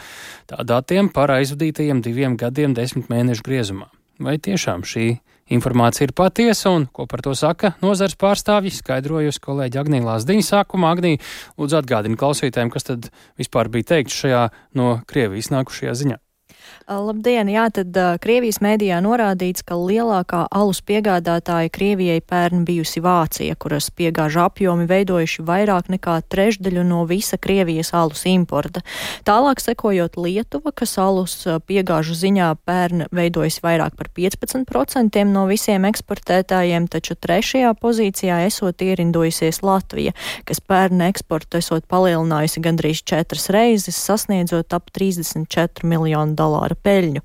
tā 0.50 0.62
datiem 0.68 1.10
par 1.14 1.34
aizvadītajiem 1.40 2.04
diviem 2.06 2.38
gadiem 2.38 2.76
desmit 2.78 3.10
mēnešu 3.10 3.46
griezumā. 3.48 3.90
Vai 4.22 4.38
tiešām 4.38 4.86
šī 4.86 5.08
Informācija 5.52 6.08
ir 6.08 6.16
patiesa, 6.16 6.72
un 6.72 6.88
ko 6.96 7.06
par 7.12 7.24
to 7.26 7.34
saka 7.36 7.74
nozars 7.84 8.16
pārstāvji, 8.20 8.72
skaidrojusi 8.78 9.44
kolēģi 9.44 9.82
Agnija 9.82 10.08
Lāsdiņa 10.08 10.48
sākumā. 10.48 10.94
Agnija, 10.96 11.20
lūdzu 11.60 11.82
atgādini 11.82 12.20
klausītājiem, 12.20 12.72
kas 12.72 12.88
tad 12.88 13.12
vispār 13.40 13.72
bija 13.74 13.92
teikts 13.96 14.24
šajā 14.24 14.46
no 14.80 14.94
Krievijas 15.12 15.52
nākušajā 15.52 15.98
ziņā. 16.04 16.22
Labdien! 16.92 17.48
Jā, 17.48 17.70
tad 17.72 17.96
uh, 17.96 18.16
Krievijas 18.20 18.58
mēdījā 18.64 18.98
norādīts, 19.06 19.64
ka 19.64 19.78
lielākā 19.78 20.42
alus 20.52 20.82
piegādātāja 20.84 21.70
Krievijai 21.72 22.20
pērn 22.26 22.66
bijusi 22.68 23.00
Vācija, 23.04 23.56
kuras 23.56 23.88
piegāžu 23.96 24.42
apjomi 24.44 24.88
veidojuši 24.90 25.46
vairāk 25.48 25.92
nekā 25.94 26.18
trešdaļu 26.34 26.84
no 26.90 27.04
visa 27.08 27.38
Krievijas 27.40 27.94
alus 27.96 28.26
importa. 28.28 28.82
Tālāk 29.28 29.62
sekojot 29.64 30.18
Lietuva, 30.20 30.74
kas 30.76 30.98
alus 31.00 31.36
piegāžu 31.70 32.18
ziņā 32.18 32.50
pērn 32.68 33.06
veidojas 33.16 33.62
vairāk 33.64 33.96
par 34.00 34.12
15% 34.18 35.24
no 35.32 35.46
visiem 35.48 35.88
eksportētājiem, 35.88 36.90
taču 36.92 37.16
trešajā 37.16 37.72
pozīcijā 37.80 38.42
esot 38.50 38.84
ierindojusies 38.84 39.62
Latvija, 39.64 40.16
kas 40.50 40.60
pērn 40.60 41.06
eksportu 41.08 41.62
esot 41.62 41.88
palielinājusi 41.92 42.66
gandrīz 42.68 43.06
četras 43.08 43.48
reizes, 43.54 44.02
sasniedzot 44.02 44.76
ap 44.76 44.92
34 44.92 45.88
miljonu 45.88 46.36
dolāru 46.36 46.61
peļņu. 46.70 47.22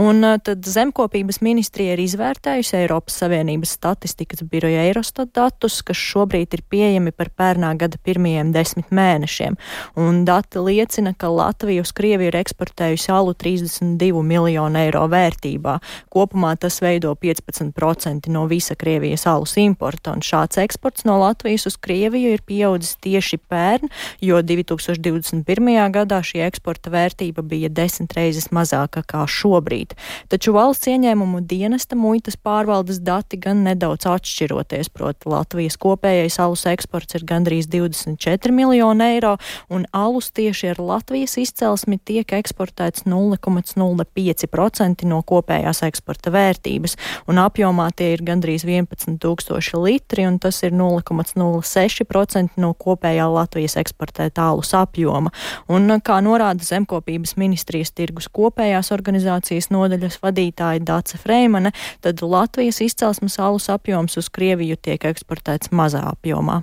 Un 0.00 0.26
tad 0.44 0.66
zemkopības 0.66 1.40
ministrija 1.44 1.94
ir 1.94 2.02
izvērtējusi 2.04 2.76
Eiropas 2.82 3.16
Savienības 3.22 3.74
statistikas 3.78 4.42
biroja 4.50 4.84
Eurostat 4.88 5.32
datus, 5.34 5.80
kas 5.86 5.98
šobrīd 5.98 6.54
ir 6.56 6.62
pieejami 6.70 7.12
par 7.14 7.30
pērnā 7.36 7.74
gada 7.80 7.98
pirmajiem 8.04 8.52
desmit 8.54 8.90
mēnešiem. 8.94 9.56
Un 10.00 10.24
dati 10.28 10.62
liecina, 10.62 11.14
ka 11.16 11.30
Latvija 11.32 11.84
uz 11.84 11.92
Krieviju 11.96 12.32
ir 12.32 12.38
eksportējusi 12.40 13.12
alu 13.14 13.34
32 13.38 14.22
miljonu 14.24 14.80
eiro 14.80 15.04
vērtībā. 15.10 15.78
Kopumā 16.12 16.54
tas 16.60 16.80
veido 16.84 17.14
15% 17.20 18.30
no 18.34 18.46
visa 18.50 18.76
Krievijas 18.78 19.26
alus 19.30 19.56
importa, 19.60 20.14
un 20.14 20.24
šāds 20.24 20.60
eksports 20.62 21.06
no 21.08 21.18
Latvijas 21.22 21.68
uz 21.70 21.78
Krieviju 21.80 22.34
ir 22.34 22.44
pieaudzis 22.46 22.96
tieši 23.04 23.38
pērn, 23.48 23.90
jo 24.24 24.40
2021. 24.42 25.72
gadā 25.94 26.20
šī 26.24 26.44
eksporta 26.48 26.92
vērtība 26.94 27.44
bija 27.46 27.70
desmit 27.72 28.14
reizes 28.16 28.50
mazāka 28.50 28.63
zemāka 28.68 29.02
kā 29.06 29.24
šobrīd. 29.28 29.94
Taču 30.28 30.52
valsts 30.54 30.86
ieņēmumu 30.90 31.40
dienesta 31.48 31.96
muitas 31.96 32.36
pārvaldes 32.36 33.00
dati 33.00 33.36
gan 33.36 33.64
nedaudz 33.64 34.06
atšķiroties, 34.06 34.88
proti 34.92 35.28
Latvijas 35.28 35.76
kopējais 35.80 36.38
alus 36.42 36.66
eksports 36.66 37.14
ir 37.14 37.24
gandrīz 37.24 37.66
24 37.68 38.52
miljoni 38.52 39.04
eiro, 39.16 39.36
un 39.70 39.86
alus 39.92 40.30
tieši 40.34 40.68
ar 40.74 40.78
Latvijas 40.80 41.36
izcelsmi 41.40 41.98
tiek 41.98 42.32
eksportēts 42.32 43.04
0,05% 43.06 45.04
no 45.08 45.22
kopējās 45.22 45.82
eksporta 45.86 46.30
vērtības, 46.34 46.96
un 47.28 47.38
apjomā 47.42 47.90
tie 47.96 48.12
ir 48.14 48.22
gandrīz 48.24 48.64
11 48.64 49.18
tūkstoši 49.22 49.76
litri, 49.80 50.26
un 50.28 50.38
tas 50.38 50.62
ir 50.62 50.72
0,06% 50.76 52.48
no 52.60 52.74
kopējā 52.74 53.26
Latvijas 53.30 53.76
eksportēta 53.80 54.50
alus 54.50 54.74
apjoma. 54.76 55.30
Un, 55.68 55.88
kā 56.04 56.20
norāda 56.24 56.64
zemkopības 56.64 57.36
ministrijas 57.40 57.92
tirgus 57.94 58.28
kopējās 58.54 58.92
organizācijas 58.94 59.70
nodaļas 59.74 60.20
vadītāja 60.22 60.82
Dāca 60.86 61.18
Freimane, 61.18 61.72
tad 62.00 62.22
Latvijas 62.22 62.80
izcelsmes 62.80 63.38
alus 63.38 63.68
apjoms 63.68 64.16
uz 64.16 64.30
Krieviju 64.30 64.76
tiek 64.76 65.04
eksportēts 65.04 65.72
mazā 65.72 66.06
apjomā. 66.12 66.62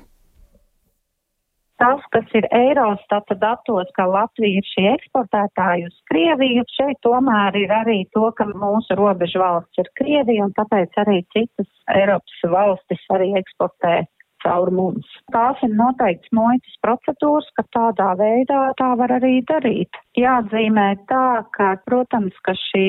tas, 1.82 2.02
kas 2.14 2.28
ir 2.38 2.46
Eirostata 2.54 3.34
datos, 3.42 3.90
ka 3.98 4.06
Latvija 4.06 4.60
ir 4.60 4.68
šī 4.70 4.84
eksportētāja 4.92 5.88
uz 5.90 5.96
Krieviju, 6.12 6.62
šeit 6.78 7.00
tomēr 7.02 7.58
ir 7.58 7.74
arī 7.74 8.04
to, 8.14 8.28
ka 8.38 8.46
mūsu 8.46 8.94
robežu 9.00 9.42
valsts 9.42 9.82
ir 9.82 9.90
Krievija 9.98 10.46
un 10.46 10.54
tāpēc 10.54 10.94
arī 11.02 11.24
citas 11.34 11.70
Eiropas 11.90 12.44
valstis 12.54 13.02
arī 13.18 13.32
eksportē 13.42 13.96
caur 14.44 14.72
mums. 14.76 15.08
Tās 15.34 15.60
ir 15.66 15.74
noteikts 15.78 16.32
muitas 16.36 16.78
procedūras, 16.86 17.48
ka 17.58 17.66
tādā 17.76 18.12
veidā 18.20 18.62
tā 18.80 18.92
var 19.00 19.14
arī 19.18 19.40
darīt. 19.50 20.00
Jāatzīmē 20.20 20.88
tā, 21.10 21.44
ka, 21.56 21.72
protams, 21.88 22.36
ka 22.46 22.56
šī 22.58 22.88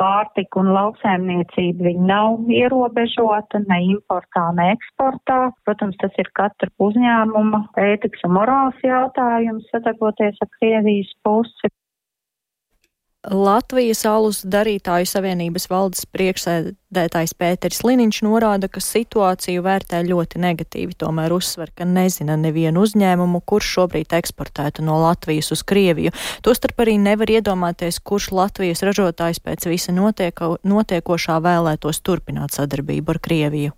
pārtika 0.00 0.60
un 0.62 0.72
lauksēmniecība 0.76 1.88
viņa 1.88 2.06
nav 2.10 2.52
ierobežota 2.52 3.62
ne 3.64 3.80
importā, 3.94 4.48
ne 4.58 4.72
eksportā. 4.74 5.40
Protams, 5.64 5.96
tas 6.02 6.20
ir 6.20 6.30
katra 6.38 6.70
uzņēmuma 6.88 7.64
ētikas 7.88 8.26
un 8.28 8.36
morāls 8.36 8.84
jautājums 8.84 9.68
sadarboties 9.72 10.40
ar 10.44 10.52
Krievijas 10.58 11.12
pusi. 11.24 11.72
Latvijas 13.30 14.00
alus 14.08 14.40
darītāju 14.48 15.06
savienības 15.08 15.66
valdes 15.68 16.06
priekšsēdētājs 16.14 17.34
Pēteris 17.36 17.82
Liniņš 17.84 18.20
norāda, 18.24 18.70
ka 18.72 18.80
situāciju 18.80 19.64
vērtē 19.66 20.00
ļoti 20.06 20.40
negatīvi, 20.40 20.96
tomēr 20.96 21.34
uzsver, 21.36 21.68
ka 21.76 21.84
nezina 21.84 22.38
nevienu 22.40 22.86
uzņēmumu, 22.86 23.42
kurš 23.44 23.72
šobrīd 23.76 24.14
eksportētu 24.16 24.84
no 24.86 24.96
Latvijas 25.02 25.52
uz 25.52 25.64
Krieviju. 25.68 26.14
Tostarp 26.46 26.80
arī 26.84 26.96
nevar 27.02 27.28
iedomāties, 27.28 28.00
kurš 28.00 28.30
Latvijas 28.38 28.84
ražotājs 28.86 29.42
pēc 29.44 29.68
visa 29.68 29.92
notieko, 29.92 30.56
notiekošā 30.64 31.40
vēlētos 31.44 32.00
turpināt 32.00 32.56
sadarbību 32.56 33.16
ar 33.16 33.20
Krieviju. 33.28 33.74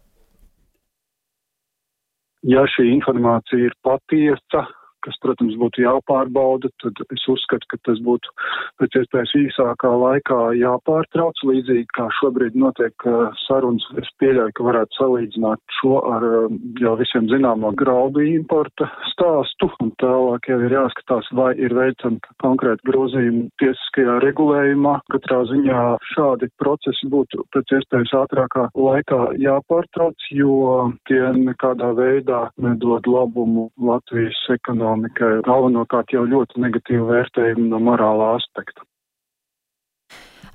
Ja 2.46 2.62
šī 2.70 2.86
informācija 2.94 3.66
ir 3.66 3.74
patiesa, 3.84 4.68
kas, 5.06 5.18
protams, 5.24 5.56
būtu 5.60 5.84
jāpārbauda, 5.84 6.70
tad 6.82 7.00
es 7.14 7.24
uzskatu, 7.30 7.68
ka 7.70 7.80
tas 7.88 8.00
būtu 8.04 8.32
pēc 8.80 9.00
iespējas 9.02 9.34
īsākā 9.40 9.90
laikā 10.04 10.40
jāpārtrauc, 10.60 11.42
līdzīgi 11.50 11.88
kā 11.96 12.08
šobrīd 12.20 12.58
notiek 12.58 13.06
sarunas. 13.46 13.86
Es 14.00 14.08
pieļauju, 14.22 14.54
ka 14.56 14.66
varētu 14.66 14.98
salīdzināt 14.98 15.62
šo 15.80 16.00
ar 16.14 16.26
uh, 16.26 16.58
jau 16.80 16.94
visiem 17.00 17.28
zināmo 17.30 17.72
graudu 17.78 18.24
importa 18.26 18.88
stāstu, 19.10 19.70
un 19.82 19.92
tālāk 20.02 20.50
jau 20.50 20.58
ir 20.66 20.76
jāskatās, 20.76 21.28
vai 21.36 21.52
ir 21.58 21.74
veicami 21.76 22.20
konkrēti 22.42 22.86
grozījumi 22.88 23.46
tiesiskajā 23.62 24.18
regulējumā. 24.24 24.96
Katrā 25.12 25.42
ziņā 25.50 25.84
šādi 26.14 26.50
procesi 26.60 27.10
būtu 27.12 27.46
pēc 27.54 27.76
iespējas 27.78 28.14
ātrākā 28.22 28.68
laikā 28.76 29.20
jāpārtrauc, 29.40 30.28
jo 30.34 30.90
tie 31.08 31.22
nekādā 31.36 31.92
veidā 31.98 32.42
nedod 32.60 33.08
labumu 33.10 33.68
Latvijas 33.80 34.38
ekonomikai 34.54 34.89
ekonomikai 34.90 35.42
galvenokārt 35.46 36.12
jau 36.12 36.24
ļoti 36.26 36.60
negatīvu 36.60 37.06
vērtējumu 37.10 37.68
no 37.70 37.78
morālā 37.78 38.34
aspekta. 38.38 38.82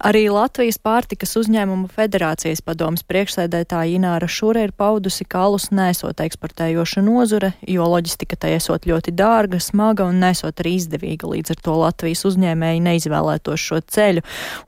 Arī 0.03 0.25
Latvijas 0.27 0.75
pārtikas 0.83 1.37
uzņēmumu 1.39 1.87
federācijas 1.95 2.59
padomas 2.65 3.05
priekšsēdētāja 3.07 3.95
Ināra 3.95 4.27
Šure 4.27 4.65
ir 4.67 4.73
paudusi, 4.75 5.23
ka 5.23 5.45
alus 5.47 5.69
nesot 5.71 6.19
eksportējoša 6.19 7.03
nozure, 7.05 7.53
jo 7.63 7.85
loģistika 7.87 8.35
tai 8.35 8.55
esot 8.57 8.87
ļoti 8.89 9.13
dārga, 9.15 9.61
smaga 9.63 10.07
un 10.09 10.19
nesot 10.19 10.59
arī 10.59 10.75
izdevīga. 10.81 11.29
Līdz 11.31 11.55
ar 11.55 11.61
to 11.63 11.77
Latvijas 11.79 12.25
uzņēmēji 12.27 12.83
neizvēlētos 12.89 13.67
šo 13.69 13.79
ceļu. 13.95 14.25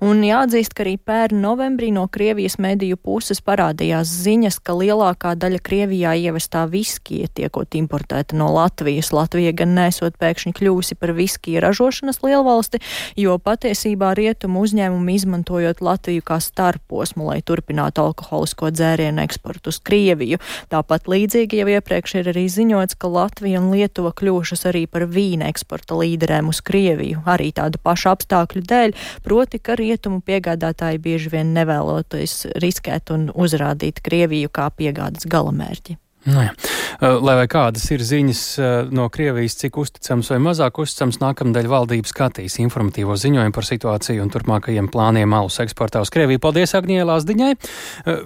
Un 0.07 0.24
jāatzīst, 0.24 0.72
ka 0.77 0.86
arī 0.86 0.96
pērn 0.96 1.43
novembrī 1.43 1.91
no 1.91 2.05
Krievijas 2.07 2.55
mediju 2.63 2.96
puses 2.96 3.43
parādījās 3.43 4.07
ziņas, 4.24 4.62
ka 4.63 4.77
lielākā 4.79 5.36
daļa 5.36 5.60
Krievijā 5.60 6.15
ievestā 6.24 6.63
viskija 6.72 7.27
tiekot 7.36 7.75
importēta 7.75 8.39
no 8.39 8.48
Latvijas. 8.55 9.12
Latvija 9.12 9.51
gan 9.60 9.75
nesot 9.75 10.15
pēkšņi 10.24 10.55
kļūsi 10.55 10.96
par 10.96 11.12
viskija 11.19 11.67
ražošanas 11.67 12.24
lielvalsti, 12.24 12.79
jo 13.19 13.36
patiesībā 13.43 14.15
rietumu 14.15 14.63
uzņēmumi 14.63 15.17
izmantojot 15.18 15.82
Latviju 15.84 16.24
kā 16.26 16.40
starposmu, 16.44 17.28
lai 17.32 17.42
turpinātu 17.46 18.06
alkoholisko 18.06 18.72
dzērienu 18.74 19.24
eksportu 19.26 19.74
uz 19.74 19.82
Krieviju. 19.84 20.40
Tāpat 20.72 21.10
līdzīgi 21.12 21.62
jau 21.62 21.68
iepriekš 21.76 22.18
ir 22.22 22.32
arī 22.34 22.46
ziņots, 22.52 22.98
ka 23.02 23.12
Latvija 23.12 23.62
un 23.62 23.70
Lietuva 23.74 24.14
kļūšas 24.18 24.68
arī 24.72 24.86
par 24.90 25.08
vīna 25.12 25.52
eksporta 25.52 25.98
līderēm 26.00 26.52
uz 26.54 26.64
Krieviju, 26.66 27.26
arī 27.28 27.52
tādu 27.58 27.82
pašu 27.84 28.14
apstākļu 28.16 28.66
dēļ, 28.72 28.98
proti, 29.28 29.60
ka 29.60 29.78
rietumu 29.80 30.24
piegādātāji 30.26 31.04
bieži 31.04 31.34
vien 31.36 31.54
nevēloties 31.58 32.40
riskēt 32.64 33.14
un 33.16 33.30
uzrādīt 33.36 34.03
Krieviju 34.06 34.53
kā 34.53 34.72
piegādes 34.74 35.27
galamērķi. 35.30 36.00
Nu, 36.27 36.42
jā. 36.44 36.51
Lai 36.98 37.46
kādas 37.48 37.85
ir 37.94 38.01
ziņas 38.03 38.42
no 38.92 39.05
Krievijas, 39.13 39.55
cik 39.61 39.77
uzticams 39.79 40.31
vai 40.33 40.40
mazāk 40.44 40.79
uzticams, 40.81 41.20
nākamnedēļ 41.22 41.70
valdība 41.72 42.09
skatīs 42.09 42.57
informatīvo 42.63 43.16
ziņojumu 43.16 43.53
par 43.55 43.68
situāciju 43.68 44.25
un 44.25 44.31
turpmākajiem 44.33 44.90
plāniem 44.92 45.35
alus 45.37 45.61
eksportā 45.63 46.01
uz 46.03 46.11
Krieviju. 46.11 46.42
Paldies 46.44 46.74
Agnielā 46.75 47.20
Zdiņai. 47.24 47.51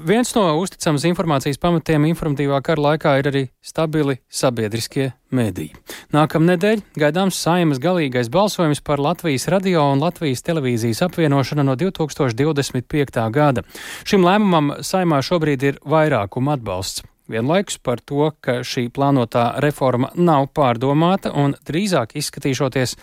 Viens 0.08 0.34
no 0.38 0.46
uzticamas 0.62 1.06
informācijas 1.12 1.62
pamatiem 1.62 2.08
informatīvā 2.14 2.62
kara 2.66 2.88
laikā 2.88 3.18
ir 3.20 3.30
arī 3.34 3.44
stabili 3.62 4.18
sabiedriskie 4.32 5.12
mediji. 5.36 5.76
Nākamnedēļ 6.16 6.82
gaidāms 6.98 7.38
saimas 7.38 7.80
galīgais 7.84 8.32
balsojums 8.34 8.82
par 8.88 9.04
Latvijas 9.04 9.46
radio 9.52 9.86
un 9.92 10.02
Latvijas 10.02 10.42
televīzijas 10.48 11.04
apvienošanu 11.06 11.68
no 11.70 11.78
2025. 11.78 13.30
gada. 13.36 13.68
Šim 14.08 14.26
lēmumam 14.26 14.78
saimā 14.82 15.22
šobrīd 15.22 15.70
ir 15.70 15.82
vairākuma 15.86 16.58
atbalsts. 16.58 17.11
Vienlaikus 17.32 17.78
par 17.84 18.02
to, 18.04 18.32
ka 18.44 18.60
šī 18.68 18.88
plānotā 18.94 19.46
reforma 19.64 20.12
nav 20.16 20.50
pārdomāta 20.56 21.32
un 21.38 21.56
drīzāk 21.68 22.18
izskatīšoties 22.20 22.98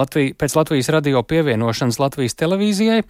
Latvija, 0.00 0.34
pēc 0.38 0.56
Latvijas 0.58 0.90
radio 0.92 1.22
pievienošanas 1.24 2.00
Latvijas 2.02 2.36
televīzijai, 2.40 3.00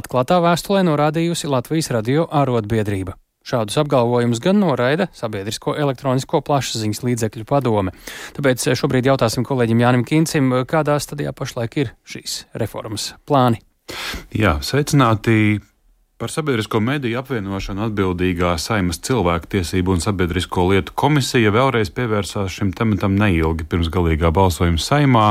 atklātā 0.00 0.40
vēstulē 0.44 0.84
norādījusi 0.88 1.50
Latvijas 1.52 1.92
radio 1.94 2.24
ārotbiedrība. 2.30 3.18
Šādus 3.44 3.76
apgalvojumus 3.82 4.40
gan 4.40 4.56
noraida 4.62 5.10
Sabiedrisko 5.12 5.74
elektronisko 5.76 6.40
plašsaziņas 6.46 7.02
līdzekļu 7.04 7.44
padome. 7.48 7.92
Tāpēc 8.38 8.70
šobrīd 8.80 9.10
jautāsim 9.10 9.44
kolēģim 9.44 9.84
Jānim 9.84 10.06
Kincim, 10.08 10.48
kādā 10.64 10.96
stadijā 10.96 11.34
pašlaik 11.36 11.76
ir 11.84 11.92
šīs 12.08 12.46
reformas 12.56 13.12
plāni. 13.28 13.60
Jā, 14.32 14.56
sveicināti! 14.64 15.60
Par 16.24 16.32
sabiedrisko 16.32 16.78
mediju 16.80 17.18
apvienošanu 17.20 17.82
atbildīgā 17.84 18.54
Saimas 18.56 18.96
cilvēktiesību 19.04 19.92
un 19.92 20.00
sabiedrisko 20.00 20.62
lietu 20.70 20.94
komisija 20.96 21.50
vēlreiz 21.52 21.90
pievērsās 21.92 22.54
šim 22.56 22.70
tematam 22.72 23.12
neilgi 23.20 23.66
pirms 23.68 23.90
galīgā 23.92 24.30
balsojuma 24.32 24.80
Saimā, 24.80 25.26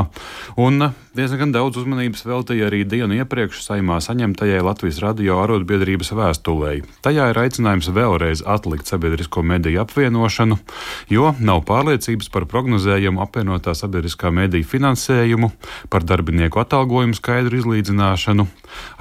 un 0.54 0.92
diezgan 1.18 1.50
daudz 1.54 1.80
uzmanības 1.80 2.22
veltīja 2.26 2.68
arī 2.68 2.84
dienu 2.86 3.18
iepriekš 3.18 3.64
Saimā 3.64 3.98
saņemtajai 4.06 4.60
Latvijas 4.62 5.00
radio 5.02 5.40
arotbiedrības 5.42 6.12
vēstulei. 6.14 6.84
Tajā 7.02 7.26
ir 7.32 7.42
aicinājums 7.42 7.90
vēlreiz 7.94 8.44
atlikt 8.46 8.86
sabiedrisko 8.90 9.42
mediju 9.42 9.82
apvienošanu, 9.82 10.60
jo 11.10 11.34
nav 11.42 11.64
pārliecības 11.66 12.30
par 12.30 12.46
prognozējumu 12.54 13.22
apvienotā 13.26 13.74
sabiedriskā 13.74 14.30
mediju 14.30 14.70
finansējumu, 14.76 15.50
par 15.90 16.06
darbinieku 16.06 16.62
atalgojumu 16.62 17.18
skaidru 17.18 17.64
izlīdzināšanu. 17.64 18.46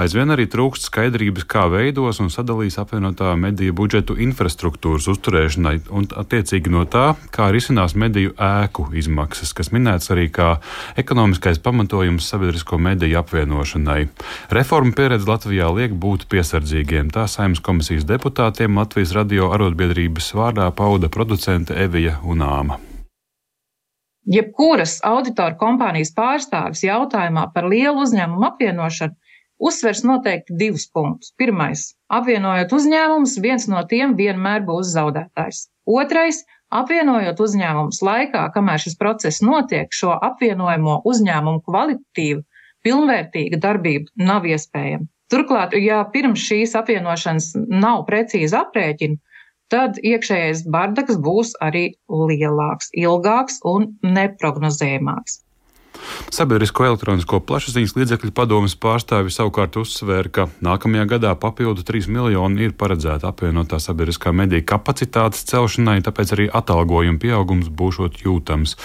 Aizvien 0.01 0.33
arī 0.33 0.49
trūkst 0.49 0.89
skaidrības, 0.89 1.45
kā 1.49 1.69
veidos 1.83 2.21
un 2.23 2.31
sadalīs 2.31 2.77
apvienotā 2.81 3.33
mediju 3.39 3.75
budžetu 3.77 4.15
infrastruktūras 4.23 5.09
uzturēšanai 5.11 5.75
un 5.91 6.07
attiecīgi 6.23 6.71
no 6.71 6.85
tā, 6.89 7.05
kā 7.35 7.49
risinās 7.53 7.97
mediju 7.99 8.33
ēku 8.39 8.87
izmaksas, 8.99 9.51
kas 9.57 9.73
minēts 9.75 10.11
arī 10.13 10.29
kā 10.33 10.55
ekonomiskais 10.99 11.59
pamatojums 11.63 12.29
sabiedrisko 12.31 12.79
mediju 12.79 13.19
apvienošanai. 13.23 13.99
Reforma 14.55 14.95
pieredze 14.95 15.29
Latvijā 15.29 15.69
liek 15.75 15.97
būt 16.05 16.27
piesardzīgiem. 16.31 17.11
Tā 17.13 17.27
saimnes 17.31 17.63
komisijas 17.63 18.07
deputātiem 18.09 18.79
Latvijas 18.79 19.15
radio 19.17 19.51
arotbiedrības 19.55 20.33
vārdā 20.37 20.69
pauda 20.75 21.11
producente 21.11 21.75
Evija 21.85 22.19
Unāma. 22.23 22.79
Jebkuras 24.23 25.01
auditoru 25.03 25.57
kompānijas 25.59 26.13
pārstāvis 26.15 26.85
jautājumā 26.85 27.49
par 27.51 27.67
lielu 27.67 28.05
uzņēmumu 28.05 28.45
apvienošanu 28.53 29.19
uzsvers 29.59 30.03
noteikti 30.03 30.55
divus 30.59 30.87
punktus. 30.93 31.33
Pirmais- 31.37 31.93
apvienojot 32.17 32.73
uzņēmumus, 32.77 33.37
viens 33.41 33.67
no 33.67 33.83
tiem 33.89 34.15
vienmēr 34.15 34.65
būs 34.65 34.93
zaudētājs. 34.95 35.67
Otrais- 35.85 36.43
apvienojot 36.81 37.39
uzņēmumus 37.45 38.01
laikā, 38.01 38.51
kamēr 38.55 38.79
šis 38.79 38.97
process 38.97 39.41
notiek, 39.41 39.87
šo 39.91 40.17
apvienojamo 40.29 41.01
uzņēmumu 41.05 41.63
kvalitatīva, 41.67 42.43
pilnvērtīga 42.85 43.59
darbība 43.59 44.07
nav 44.15 44.43
iespējama. 44.43 45.07
Turklāt, 45.33 45.73
ja 45.79 46.03
pirms 46.13 46.41
šīs 46.45 46.75
apvienošanas 46.77 47.53
nav 47.69 48.05
precīzi 48.09 48.57
aprēķini, 48.59 49.17
tad 49.73 49.97
iekšējais 49.97 50.65
bardaks 50.69 51.17
būs 51.17 51.55
arī 51.63 51.95
lielāks, 52.09 52.91
ilgāks 52.93 53.57
un 53.65 53.95
neprognozējamāks. 54.03 55.42
Sabiedrisko 56.33 56.87
elektronisko 56.87 57.39
plašsaziņas 57.47 57.95
līdzekļu 57.97 58.31
padomas 58.35 58.75
pārstāvi 58.79 59.33
savukārt 59.33 59.77
uzsvēra, 59.81 60.31
ka 60.33 60.47
nākamajā 60.65 61.05
gadā 61.15 61.33
papildu 61.39 61.85
3 61.85 62.09
miljoni 62.11 62.67
ir 62.67 62.75
paredzēta 62.77 63.29
apvienotā 63.29 63.79
sabiedriskā 63.83 64.33
mediju 64.35 64.65
kapacitātes 64.67 65.45
celšanai, 65.49 65.99
tāpēc 66.05 66.33
arī 66.35 66.47
atalgojuma 66.61 67.21
pieaugums 67.21 67.69
būšot 67.73 68.23
jūtams. 68.25 68.75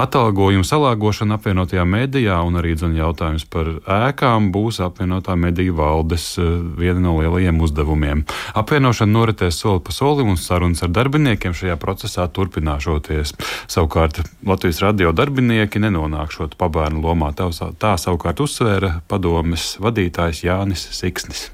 Atalgojuma 0.00 0.66
salāgošana 0.66 1.38
apvienotajā 1.38 1.84
medijā 1.88 2.38
un 2.46 2.60
arī 2.60 2.74
dzen 2.76 2.96
jautājums 2.98 3.46
par 3.48 3.70
ēkām 3.82 4.50
būs 4.54 4.80
apvienotā 4.84 5.36
mediju 5.38 5.76
valdes 5.78 6.26
eh, 6.40 6.48
viena 6.78 7.00
no 7.02 7.16
lielajiem 7.20 7.60
uzdevumiem. 7.64 8.24
Apvienošana 8.58 9.12
noritēs 9.12 9.60
soli 9.62 9.82
pa 9.84 9.94
solim 9.94 10.32
un 10.32 10.40
sarunas 10.40 10.82
ar 10.84 10.92
darbiniekiem 10.94 11.56
šajā 11.56 11.78
procesā 11.80 12.28
turpināšoties. 12.28 13.34
Savukārt 13.70 14.22
Latvijas 14.46 14.82
radio 14.84 15.12
darbinieki 15.16 15.82
nenonākšot 15.82 16.51
būtu 16.52 16.60
pabērnu 16.60 17.02
lomā. 17.02 17.32
Tā, 17.34 17.48
tā 17.78 17.96
savukārt 17.96 18.40
uzsvēra 18.40 19.02
padomes 19.08 19.78
vadītājs 19.80 20.44
Jānis 20.44 20.88
Siksnis. 20.92 21.50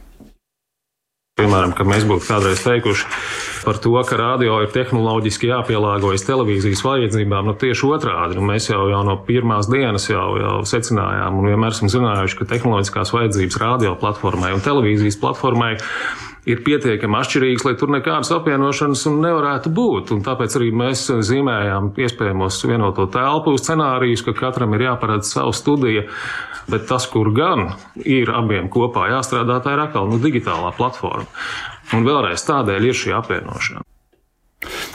Piemēram, 1.38 1.70
ka 1.70 1.84
mēs 1.86 2.02
būtu 2.02 2.26
kādreiz 2.26 2.64
teikuši 2.64 3.06
par 3.62 3.78
to, 3.78 3.94
ka 4.02 4.16
radio 4.18 4.56
ir 4.64 4.72
tehnoloģiski 4.74 5.52
jāpielāgojas 5.52 6.24
televīzijas 6.26 6.82
vajadzībām, 6.82 7.46
nu 7.46 7.54
tieši 7.54 7.86
otrādi. 7.86 8.34
Nu, 8.34 8.42
mēs 8.42 8.66
jau, 8.72 8.88
jau 8.90 9.04
no 9.06 9.14
pirmās 9.22 9.68
dienas 9.70 10.08
jau, 10.10 10.34
jau 10.34 10.56
secinājām 10.66 11.38
un 11.38 11.46
vienmēr 11.46 11.76
esam 11.76 11.92
zinājuši, 11.92 12.40
ka 12.40 12.48
tehnoloģiskās 12.56 13.14
vajadzības 13.14 13.60
radio 13.62 13.94
platformai 14.00 14.50
un 14.56 14.64
televīzijas 14.66 15.20
platformai 15.22 15.76
ir 16.48 16.62
pietiekami 16.64 17.18
atšķirīgas, 17.20 17.64
lai 17.66 17.74
tur 17.78 17.92
nekādas 17.92 18.32
apvienošanas 18.36 19.04
nevarētu 19.12 19.72
būt. 19.74 20.12
Un 20.16 20.22
tāpēc 20.26 20.56
arī 20.58 20.70
mēs 20.82 21.04
zīmējām 21.28 21.92
iespējamos 21.98 22.60
vienoto 22.68 23.08
telpu 23.12 23.56
scenārijus, 23.60 24.24
ka 24.26 24.36
katram 24.36 24.76
ir 24.76 24.88
jāparedz 24.88 25.34
savu 25.34 25.54
studiju. 25.56 26.08
Bet 26.68 26.88
tas, 26.88 27.06
kur 27.08 27.30
gan 27.36 27.70
ir 28.04 28.32
abiem 28.34 28.68
kopā 28.72 29.08
jāstrādā, 29.12 29.60
tā 29.64 29.76
ir 29.76 29.84
atkal 29.86 30.10
nu, 30.10 30.20
digitālā 30.20 30.74
platforma. 30.76 31.28
Un 31.96 32.04
vēlreiz 32.04 32.44
tādēļ 32.44 32.90
ir 32.90 32.98
šī 32.98 33.14
apvienošana. 33.16 33.86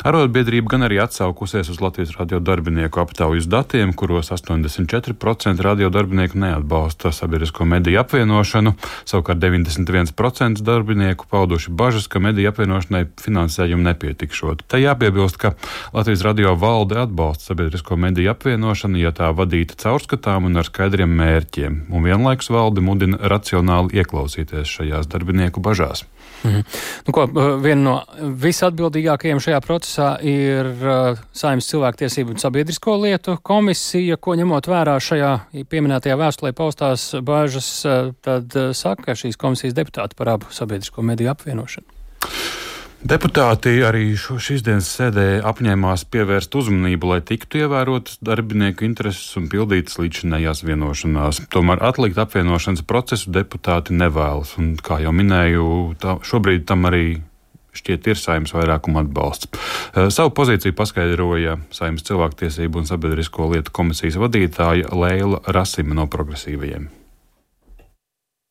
Arotbiedrība 0.03 0.73
gan 0.73 0.83
arī 0.83 0.97
atsaukusies 0.99 1.69
uz 1.71 1.77
Latvijas 1.79 2.11
radio 2.17 2.41
darbinieku 2.43 2.99
aptaujas 2.99 3.45
datiem, 3.47 3.93
kuros 3.95 4.33
84% 4.35 5.63
radio 5.63 5.87
darbinieku 5.89 6.39
neatbalsta 6.41 7.13
sabiedrisko 7.15 7.63
mediju 7.71 8.01
apvienošanu, 8.01 8.73
savukārt 9.07 9.39
91% 9.39 10.59
darbinieku 10.67 11.29
pauduši 11.31 11.71
bažas, 11.71 12.09
ka 12.11 12.19
mediju 12.19 12.51
apvienošanai 12.51 13.05
finansējumu 13.23 13.87
nepietikšot. 13.87 14.65
Te 14.67 14.81
jāpiebilst, 14.83 15.39
ka 15.39 15.53
Latvijas 15.95 16.25
radio 16.27 16.57
valde 16.59 16.99
atbalsta 17.05 17.53
sabiedrisko 17.53 17.95
mediju 17.95 18.33
apvienošanu, 18.35 18.99
ja 18.99 19.15
tā 19.15 19.31
vadīta 19.31 19.79
caurskatām 19.79 20.51
un 20.51 20.59
ar 20.59 20.67
skaidriem 20.67 21.15
mērķiem, 21.23 21.85
un 21.87 22.03
vienlaikus 22.03 22.51
valde 22.51 22.83
mudina 22.83 23.21
racionāli 23.31 24.03
ieklausīties 24.03 24.75
šajās 24.79 25.07
darbinieku 25.07 25.63
bažās. 25.63 26.03
Mhm. 26.43 26.63
Nu, 27.07 27.13
ko, 27.15 27.25
viena 27.63 27.81
no 27.83 27.95
visatbildīgākajiem 28.43 29.39
šajā 29.43 29.61
procesā 29.63 30.09
ir 30.27 30.69
uh, 30.83 31.21
Saimnes 31.35 31.69
cilvēktiesību 31.71 32.35
un 32.35 32.41
sabiedrisko 32.41 32.97
lietu 33.05 33.37
komisija, 33.45 34.17
ko 34.19 34.35
ņemot 34.39 34.67
vērā 34.67 34.97
šajā 35.03 35.33
pieminētajā 35.71 36.19
vēstulē 36.19 36.53
paustās 36.57 37.09
bāžas, 37.23 37.71
uh, 37.87 38.11
tad 38.25 38.55
uh, 38.59 38.71
saka 38.75 39.15
šīs 39.15 39.39
komisijas 39.39 39.77
deputāti 39.77 40.19
par 40.19 40.35
abu 40.35 40.51
sabiedrisko 40.51 41.05
mediju 41.05 41.31
apvienošanu. 41.33 41.92
Deputāti 43.03 43.81
arī 43.83 44.13
šo, 44.15 44.37
šīs 44.39 44.61
dienas 44.63 44.87
sēdē 44.95 45.41
apņēmās 45.43 46.05
pievērst 46.07 46.53
uzmanību, 46.55 47.09
lai 47.11 47.17
tiktu 47.27 47.59
ievērotas 47.65 48.21
darbinieku 48.23 48.87
intereses 48.87 49.35
un 49.35 49.49
pildītas 49.51 49.99
līdzinējās 49.99 50.63
vienošanās. 50.63 51.41
Tomēr 51.51 51.83
atlikt 51.83 52.21
apvienošanas 52.23 52.85
procesu 52.87 53.33
deputāti 53.35 53.97
nevēlas, 53.99 54.55
un, 54.61 54.71
kā 54.79 55.01
jau 55.03 55.11
minēju, 55.19 55.67
tā, 55.99 56.15
šobrīd 56.23 56.63
tam 56.71 56.87
arī 56.87 57.19
šķiet 57.75 58.07
ir 58.07 58.23
saimnes 58.23 58.55
vairākuma 58.55 59.03
atbalsts. 59.03 59.51
Eh, 59.51 60.07
savu 60.07 60.31
pozīciju 60.39 60.79
paskaidroja 60.79 61.59
saimnes 61.75 62.07
cilvēktiesību 62.07 62.85
un 62.85 62.87
sabiedrisko 62.87 63.51
lietu 63.51 63.75
komisijas 63.75 64.21
vadītāja 64.23 64.95
Leila 64.95 65.43
Rasima 65.51 65.99
no 65.99 66.07
progresīvajiem. 66.07 67.02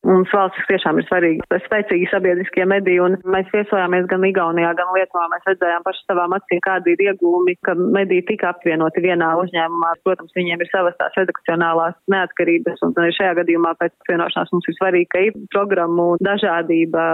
Mums 0.02 0.32
valsts 0.34 0.66
tiešām 0.66 0.98
ir 0.98 1.04
svarīgi, 1.06 1.44
spēcīgi 1.62 2.08
sabiedriskie 2.10 2.64
mediji, 2.66 2.98
un 3.04 3.14
mēs 3.30 3.46
viesojāmies 3.54 4.08
gan 4.10 4.24
Igaunijā, 4.26 4.72
gan 4.74 4.88
Lietuvā. 4.96 5.28
Mēs 5.30 5.44
redzējām 5.46 5.84
paši 5.86 6.02
savām 6.08 6.34
acīm, 6.34 6.58
kādi 6.64 6.96
ir 6.96 7.04
iegūmi, 7.06 7.54
ka 7.62 7.76
mediji 7.78 8.24
tika 8.32 8.50
apvienoti 8.50 9.04
vienā 9.04 9.28
uzņēmumā. 9.44 9.92
Protams, 10.02 10.34
viņiem 10.34 10.64
ir 10.64 10.70
savas 10.72 10.96
tās 10.98 11.14
redakcionālās 11.20 11.94
neatkarības, 12.10 12.82
un 12.82 12.96
arī 12.98 13.14
šajā 13.14 13.36
gadījumā 13.38 13.76
pēc 13.78 13.94
apvienošanās 14.02 14.50
mums 14.56 14.66
ir 14.72 14.78
svarīgi, 14.80 15.10
ka 15.14 15.22
ir 15.28 15.38
programmu 15.54 16.08
dažādība. 16.26 17.06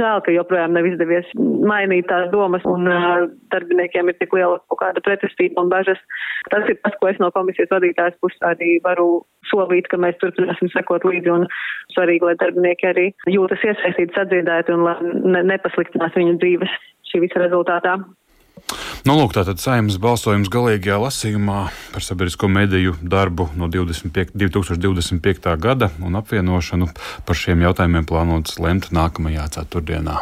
Žēl, 0.00 0.24
ka 0.24 0.36
joprojām 0.38 0.72
nav 0.78 0.88
izdevies 0.88 1.28
mainīt 1.36 2.08
tās 2.08 2.30
domas, 2.32 2.64
un 2.64 2.88
uh, 2.88 3.28
darbiniekiem 3.52 4.08
ir 4.08 4.16
tik 4.22 4.32
liela 4.38 4.56
kaut 4.72 4.80
kāda 4.86 5.04
pretestība 5.04 5.60
un 5.60 5.68
bažas. 5.68 6.00
Tas 6.48 6.64
ir 6.64 6.80
tas, 6.80 6.96
ko 6.96 7.12
es 7.12 7.20
no 7.20 7.28
komisijas 7.36 7.68
vadītājas 7.76 8.16
puses 8.24 8.40
arī 8.48 8.78
varu 8.88 9.20
solīt, 9.50 9.88
ka 9.90 9.98
mēs 10.00 10.18
turpināsim 10.20 10.70
sekot 10.74 11.06
līdzi. 11.08 11.32
Un 11.34 11.48
svarīgi, 11.94 12.26
lai 12.28 12.36
darbinieki 12.40 12.90
arī 12.90 13.08
jūtas 13.32 13.64
iesaistīti, 13.66 14.14
sadzirdēti 14.16 14.76
un 14.76 14.86
lai 14.86 14.96
ne, 15.02 15.44
nepasliktinās 15.54 16.16
viņu 16.18 16.38
dzīves 16.42 16.80
šī 17.10 17.24
visa 17.26 17.42
rezultātā. 17.42 17.98
Nu, 19.08 19.14
lūk, 19.16 19.32
tātad 19.32 19.60
saimnes 19.62 19.96
balsojums 20.02 20.50
galīgajā 20.52 20.98
lasījumā 21.00 21.60
par 21.94 22.04
sabiedrisko 22.04 22.50
mediju 22.52 22.92
darbu 23.00 23.48
no 23.56 23.70
25, 23.72 24.34
2025. 24.36 25.48
gada 25.62 25.88
un 26.04 26.18
apvienošanu 26.20 26.90
par 27.26 27.40
šiem 27.40 27.64
jautājumiem 27.64 28.06
plānots 28.08 28.60
lemt 28.60 28.90
nākamajā 28.94 29.48
ceturtdienā. 29.56 30.20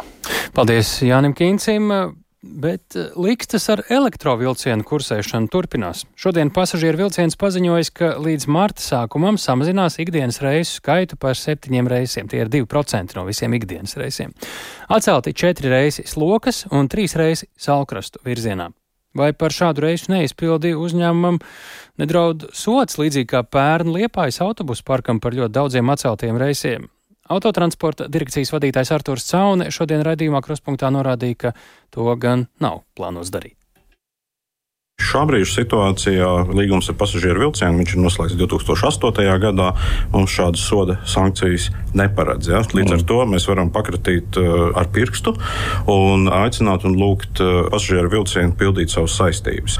Paldies 0.55 0.95
Jānim 1.03 1.35
Kīncim! 1.35 1.91
Bet 2.39 2.95
eh, 2.95 3.09
likstas 3.19 3.65
ar 3.67 3.81
elektrovilcienu 3.91 4.85
kursēšanu 4.87 5.49
turpinās. 5.51 6.05
Šodien 6.15 6.53
pasažieru 6.55 7.01
vilciens 7.01 7.35
paziņoja, 7.39 7.89
ka 7.91 8.11
līdz 8.23 8.45
marta 8.47 8.83
sākumam 8.83 9.35
samazinās 9.35 9.99
ikdienas 9.99 10.39
reisu 10.43 10.77
skaitu 10.79 11.17
par 11.19 11.35
septiņiem 11.35 11.89
reisiem. 11.91 12.29
Tie 12.31 12.39
ir 12.39 12.51
2% 12.53 13.17
no 13.19 13.25
visiem 13.27 13.57
ikdienas 13.59 13.97
reisiem. 13.99 14.31
Atcelti 14.87 15.35
četri 15.35 15.71
reisi 15.73 16.07
slokas 16.07 16.63
un 16.71 16.87
trīs 16.87 17.17
reisi 17.19 17.49
salkrastu 17.59 18.23
virzienā. 18.23 18.69
Vai 19.19 19.33
par 19.33 19.51
šādu 19.51 19.83
reisu 19.83 20.13
neizpildi 20.13 20.71
uzņēmumam 20.79 21.41
nedraud 21.99 22.45
sots, 22.55 22.95
līdzīgi 23.01 23.33
kā 23.33 23.43
pērn 23.43 23.91
Liepājas 23.97 24.39
autobusu 24.45 24.85
parkam 24.87 25.19
par 25.19 25.35
ļoti 25.35 25.57
daudziem 25.59 25.91
atceltiem 25.91 26.39
reisiem? 26.39 26.87
Autotransporta 27.29 28.07
direkcijas 28.09 28.49
vadītājs 28.55 28.89
Artūrs 28.95 29.27
Caune 29.29 29.69
šodien 29.73 30.01
raidījumā 30.05 30.41
Kruspunktā 30.45 30.89
norādīja, 30.93 31.37
ka 31.43 31.53
to 31.93 32.09
gan 32.17 32.47
nav 32.63 32.83
plānos 32.97 33.29
darīt. 33.33 33.58
Šā 34.99 35.21
brīža 35.29 35.61
situācijā 35.61 36.29
līgums 36.51 36.89
ar 36.91 36.97
pasažieru 36.99 37.45
vilcienu 37.45 37.85
ir 37.85 37.99
noslēgts 38.03 38.35
2008. 38.35 39.29
gadā. 39.39 39.69
Mums 40.11 40.33
šādas 40.35 40.65
soda 40.67 40.97
sankcijas 41.07 41.69
neparedz. 41.95 42.49
Ja? 42.51 42.59
Līdz 42.67 42.97
ar 42.97 42.99
mm. 42.99 43.05
to 43.07 43.19
mēs 43.31 43.47
varam 43.49 43.71
pakratīt 43.73 44.39
uh, 44.41 44.69
ar 44.77 44.89
pirkstu 44.93 45.33
un 45.89 46.27
aicināt 46.41 46.83
un 46.89 46.97
lūgt 46.99 47.39
uh, 47.43 47.69
pasažieru 47.71 48.11
vilcienu 48.11 48.53
pildīt 48.59 48.91
savas 48.93 49.15
saistības. 49.21 49.79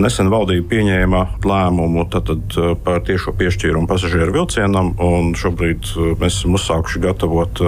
Nesen 0.00 0.32
valdība 0.32 0.66
pieņēma 0.72 1.22
lēmumu 1.44 2.08
tātad, 2.14 2.44
uh, 2.56 2.72
par 2.88 3.04
tiešo 3.04 3.36
piešķīrumu 3.36 3.90
pasažieru 3.90 4.34
vilcienam, 4.40 4.94
un 4.96 5.34
šobrīd 5.38 5.92
mēs 6.20 6.40
esam 6.40 6.56
uzsākuši 6.56 7.04
gatavot 7.04 7.60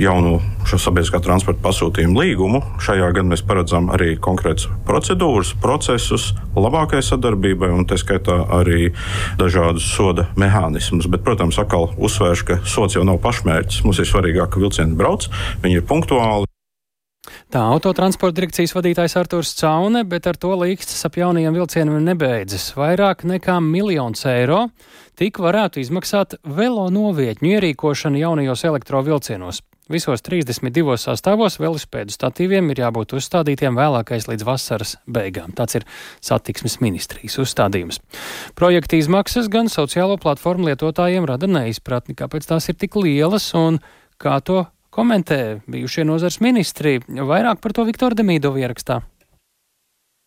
jaunu 0.00 0.38
šo 0.68 0.78
sabiedriskā 0.80 1.20
transporta 1.24 1.62
pasūtījumu 1.64 2.20
līgumu. 2.20 2.60
Šajā 2.82 3.10
gadā 3.14 3.26
mēs 3.30 3.44
paredzam 3.46 3.90
arī 3.94 4.14
konkrētas 4.20 4.68
procedūras, 4.88 5.54
procesus 5.62 6.30
labākai 6.56 7.02
sadarbībai 7.04 7.70
un 7.74 7.86
tā 7.88 7.98
skaitā 8.00 8.40
arī 8.58 8.92
dažādus 9.40 9.86
soda 9.96 10.28
mehānismus. 10.40 11.10
Bet, 11.12 11.24
protams, 11.26 11.60
atkal 11.60 11.90
uzsvēršu, 11.94 12.48
ka 12.48 12.58
sots 12.64 12.98
jau 12.98 13.04
nav 13.06 13.20
pašmērķis. 13.24 13.84
Mums 13.86 14.00
ir 14.00 14.10
svarīgāk, 14.10 14.54
ka 14.54 14.64
vilcieni 14.64 14.98
brauc, 14.98 15.28
viņi 15.64 15.80
ir 15.80 15.86
punktuāli. 15.88 16.50
Tā 17.52 17.62
autotransporta 17.72 18.36
direkcijas 18.36 18.74
vadītājs 18.76 19.14
Artūrs 19.16 19.54
Caune, 19.56 20.02
bet 20.08 20.26
ar 20.28 20.36
to 20.40 20.50
līkstas 20.60 21.06
ap 21.08 21.16
jaunajiem 21.16 21.56
vilcieniem 21.56 22.02
nebeidzas. 22.04 22.72
Vairāk 22.76 23.24
nekā 23.28 23.60
miljons 23.64 24.26
eiro 24.28 24.66
tik 25.18 25.38
varētu 25.40 25.80
izmaksāt 25.80 26.36
velo 26.44 26.88
novietņu 26.92 27.54
ierīkošanu 27.54 28.20
jaunajos 28.20 28.66
elektrovilcienos. 28.68 29.62
Visos 29.92 30.22
32 30.24 30.94
sastāvos 30.96 31.58
velospēdu 31.60 32.14
statīviem 32.14 32.70
ir 32.72 32.78
jābūt 32.86 33.12
uzstādītiem 33.18 33.76
vēlākais 33.76 34.24
līdz 34.30 34.46
vasaras 34.48 34.94
beigām. 35.04 35.52
Tāds 35.52 35.76
ir 35.76 35.84
satiksmes 36.24 36.78
ministrijas 36.80 37.36
uzstādījums. 37.42 38.00
Projekta 38.56 38.96
izmaksas 38.96 39.50
gan 39.52 39.68
sociālo 39.68 40.16
platformu 40.16 40.70
lietotājiem 40.70 41.28
rada 41.28 41.50
neizpratni, 41.52 42.16
kāpēc 42.16 42.48
tās 42.48 42.70
ir 42.72 42.80
tik 42.80 42.96
lielas 42.96 43.50
un 43.60 43.76
kā 44.16 44.38
to 44.40 44.62
komentē 44.94 45.60
bijušie 45.68 46.08
nozars 46.08 46.40
ministri. 46.40 47.02
Vairāk 47.04 47.60
par 47.60 47.76
to 47.76 47.84
Viktora 47.84 48.16
Demīdova 48.16 48.64
ierakstā. 48.64 49.02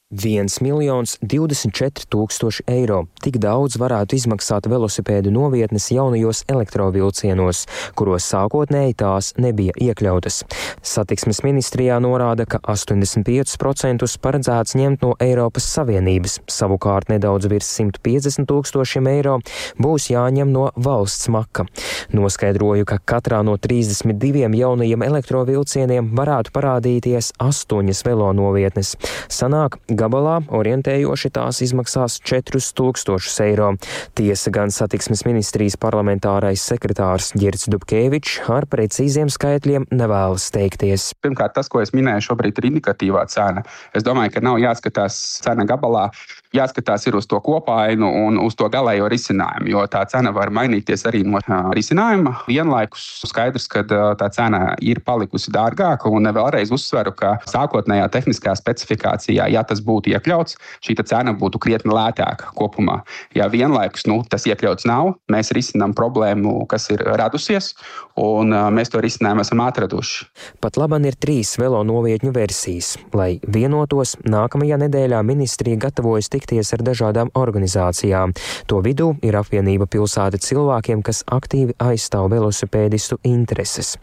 1 0.07 0.61
miljons 0.63 1.17
24 1.19 2.05
tūkstoši 2.07 2.63
eiro. 2.71 3.01
Tik 3.19 3.41
daudz 3.43 3.75
varētu 3.75 4.15
izmaksāt 4.15 4.69
velosipēdu 4.71 5.33
novietnes 5.35 5.89
jaunajos 5.91 6.45
elektrovilcienos, 6.47 7.65
kuros 7.99 8.23
sākotnēji 8.31 8.95
tās 9.03 9.33
nebija 9.35 9.75
iekļautas. 9.75 10.45
Satiksmes 10.79 11.41
ministrijā 11.43 11.97
norāda, 11.99 12.45
ka 12.47 12.61
85% 12.63 14.07
paredzēts 14.23 14.77
ņemt 14.79 15.03
no 15.03 15.11
Eiropas 15.19 15.67
Savienības, 15.75 16.37
savukārt 16.47 17.11
nedaudz 17.11 17.51
virs 17.51 17.67
150 17.75 18.47
tūkstošiem 18.47 19.11
eiro 19.11 19.41
būs 19.75 20.07
jāņem 20.13 20.55
no 20.55 20.69
valsts 20.79 21.27
maka. 21.35 21.67
Noskaidroju, 22.15 22.87
ka 22.87 23.01
katrā 23.03 23.41
no 23.43 23.57
32 23.59 24.55
jaunajiem 24.55 25.03
elektrovilcieniem 25.03 26.15
varētu 26.15 26.55
parādīties 26.55 27.33
astoņas 27.43 28.05
velo 28.07 28.31
novietnes. 28.39 28.95
Sanāk, 29.27 29.81
gabalā 29.97 30.37
orientējoši 30.53 31.31
tās 31.35 31.61
izmaksās 31.65 32.19
4000 32.27 33.43
eiro. 33.47 33.73
Tiesa 34.17 34.53
gan 34.53 34.71
satiksmes 34.73 35.25
ministrijas 35.27 35.77
parlamentārais 35.81 36.63
sekretārs 36.63 37.33
Girts 37.37 37.67
Dubkevičs 37.71 38.47
ar 38.53 38.67
precīziem 38.69 39.31
skaitļiem 39.33 39.89
nevēlas 39.91 40.49
teikties. 40.55 41.11
Pirmkārt, 41.23 41.55
tas, 41.57 41.69
ko 41.71 41.81
es 41.83 41.93
minēju, 41.95 42.29
šobrīd 42.29 42.61
ir 42.61 42.69
indikatīvā 42.71 43.25
cena. 43.31 43.65
Es 43.97 44.05
domāju, 44.05 44.35
ka 44.35 44.43
nav 44.45 44.59
jāskatās 44.61 45.17
cena 45.43 45.65
gabalā, 45.67 46.07
jāskatās 46.55 47.07
ir 47.07 47.17
uz 47.17 47.27
to 47.29 47.39
kopainu 47.43 48.09
un 48.25 48.39
uz 48.41 48.55
to 48.57 48.69
galējo 48.71 49.09
risinājumu, 49.11 49.71
jo 49.73 49.83
tā 49.91 50.03
cena 50.09 50.31
var 50.35 50.51
mainīties 50.53 51.05
arī 51.09 51.23
no 51.27 51.41
risinājuma. 51.75 52.33
Vienlaikus 52.47 53.05
skaidrs, 53.27 53.67
ka 53.71 53.83
tā 53.87 54.29
cena 54.33 54.61
ir 54.83 55.01
palikusi 55.05 55.51
dārgāka, 55.53 56.11
un 56.13 56.29
vēlreiz 56.35 56.71
uzsveru, 56.75 57.13
ka 57.17 57.37
sākotnējā 57.49 58.07
tehniskā 58.13 58.55
specifikācijā, 58.57 59.49
ja 59.53 59.63
tas 59.67 59.81
būtu 59.87 60.13
iekļauts, 60.13 60.57
šī 60.83 60.97
cena 61.07 61.33
būtu 61.37 61.61
krietni 61.63 61.93
lētāka 61.95 62.51
kopumā. 62.57 63.01
Ja 63.37 63.47
vienlaikus 63.51 64.07
nu, 64.09 64.19
tas 64.29 64.47
iekļauts 64.49 64.87
nav, 64.89 65.15
mēs 65.31 65.53
risinām 65.55 65.93
problēmu, 65.97 66.65
kas 66.69 66.89
ir 66.93 67.03
radusies, 67.19 67.73
un 68.19 68.51
mēs 68.73 68.91
to 68.93 69.01
risinājumu 69.03 69.45
esam 69.45 69.61
atraduši. 69.65 70.27
Pat 70.63 70.79
labam 70.79 71.05
ir 71.07 71.17
trīs 71.19 71.55
velo 71.61 71.83
novietņu 71.87 72.33
versijas. 72.35 72.95
Lai 73.15 73.37
vienotos, 73.43 74.15
nākamajā 74.27 74.79
nedēļā 74.85 75.21
ministrija 75.27 75.79
gatavojas 75.87 76.31
tikties 76.33 76.73
ar 76.75 76.83
dažādām 76.85 77.31
organizācijām. 77.37 78.35
To 78.71 78.81
vidū 78.85 79.13
ir 79.25 79.37
apvienība 79.39 79.87
pilsēta 79.89 80.41
cilvēkiem, 80.41 81.03
kas 81.05 81.23
aktīvi 81.31 81.77
aizstāv 81.81 82.31
velosipēdistu 82.33 83.21
intereses. 83.27 83.95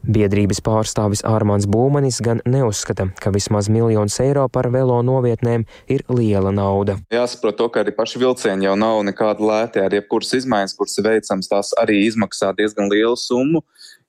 Biedrības 0.00 0.62
pārstāvis 0.64 1.20
Ārmāns 1.28 1.66
Būmanis 1.68 2.22
gan 2.24 2.40
neuzskata, 2.48 3.10
ka 3.20 3.32
vismaz 3.34 3.68
miljons 3.68 4.16
eiro 4.24 4.46
par 4.48 4.70
velo 4.72 4.96
novietnēm 5.04 5.66
ir 5.92 6.04
liela 6.08 6.52
nauda. 6.56 6.96
Jāsaprot 7.12 7.58
to, 7.58 7.68
ka 7.68 7.82
arī 7.84 7.92
paši 7.96 8.22
vilcieni 8.22 8.64
jau 8.64 8.78
nav 8.80 9.02
nekāda 9.04 9.44
lēta, 9.44 9.84
ar 9.84 9.96
jebkuras 9.98 10.32
izmaiņas, 10.40 10.76
kuras 10.78 10.96
veicams, 11.04 11.50
tās 11.52 11.74
arī 11.82 12.00
izmaksā 12.06 12.54
diezgan 12.56 12.88
lielu 12.88 13.18
summu. 13.20 13.60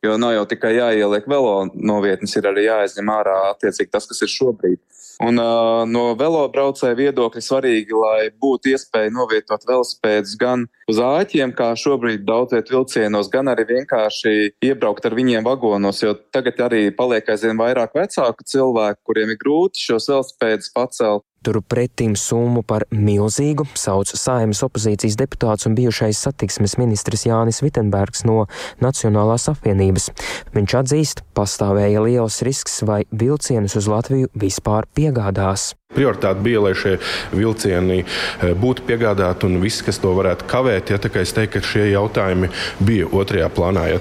Jo 0.01 0.15
nav 0.17 0.31
jau 0.33 0.45
tikai 0.49 0.71
jāieliek 0.79 1.27
velo 1.29 1.67
novietnes, 1.75 2.33
ir 2.39 2.47
arī 2.49 2.65
jāizņem 2.69 3.11
ārā 3.13 3.35
attiecīgi 3.51 3.91
tas, 3.91 4.07
kas 4.09 4.23
ir 4.23 4.31
šobrīd. 4.31 4.79
Un, 5.21 5.37
uh, 5.37 5.83
no 5.85 6.15
velobraucēja 6.17 6.97
viedokļa 6.97 7.43
svarīgi, 7.45 7.93
lai 7.93 8.31
būtu 8.41 8.71
iespēja 8.73 9.11
novietot 9.13 9.65
velospēdus 9.69 10.33
gan 10.41 10.65
uz 10.89 11.01
āķiem, 11.05 11.53
kā 11.57 11.71
šobrīd 11.77 12.25
daudziet 12.25 12.71
vilcienos, 12.73 13.29
gan 13.29 13.51
arī 13.51 13.67
vienkārši 13.69 14.33
iebraukt 14.65 15.05
ar 15.05 15.17
viņiem 15.17 15.45
vagonos, 15.45 16.01
jo 16.01 16.15
tagad 16.33 16.63
arī 16.65 16.87
paliek 16.95 17.29
aizvien 17.29 17.59
vairāk 17.59 17.93
vecāku 17.97 18.47
cilvēku, 18.49 19.01
kuriem 19.05 19.35
ir 19.35 19.41
grūti 19.43 19.85
šos 19.85 20.09
velospēdus 20.09 20.73
pacelt. 20.73 21.25
Turpretim 21.41 22.13
summu 22.13 22.61
par 22.61 22.85
milzīgu 22.93 23.65
sauc 23.73 24.11
Saimas 24.13 24.61
opozīcijas 24.67 25.17
deputāts 25.17 25.65
un 25.65 25.73
bijušais 25.79 26.21
satiksmes 26.27 26.77
ministrs 26.77 27.25
Jānis 27.25 27.63
Vitenbergs 27.65 28.21
no 28.29 28.45
Nacionālās 28.83 29.49
apvienības. 29.49 30.11
Viņš 30.53 30.77
atzīst, 30.83 31.25
pastāvēja 31.33 32.05
liels 32.05 32.41
risks, 32.45 32.83
vai 32.85 33.03
vilcienus 33.09 33.79
uz 33.81 33.89
Latviju 33.89 34.29
vispār 34.37 34.85
piegādās. 34.93 35.71
Prioritāte 35.95 36.43
bija, 36.43 36.61
lai 36.63 36.73
šie 36.77 36.97
vilcieni 37.33 38.01
e, 38.01 38.51
būtu 38.57 38.85
piegādāti 38.87 39.47
un 39.47 39.59
viss, 39.63 39.83
kas 39.85 39.99
to 40.01 40.13
varētu 40.15 40.47
kavēt. 40.51 40.93
Ja, 40.93 40.99
es 41.21 41.33
teiktu, 41.35 41.59
ka 41.59 41.67
šie 41.67 41.87
jautājumi 41.91 42.51
bija 42.79 43.09
otrajā 43.11 43.49
plānā. 43.51 43.87
Ja, 43.91 43.99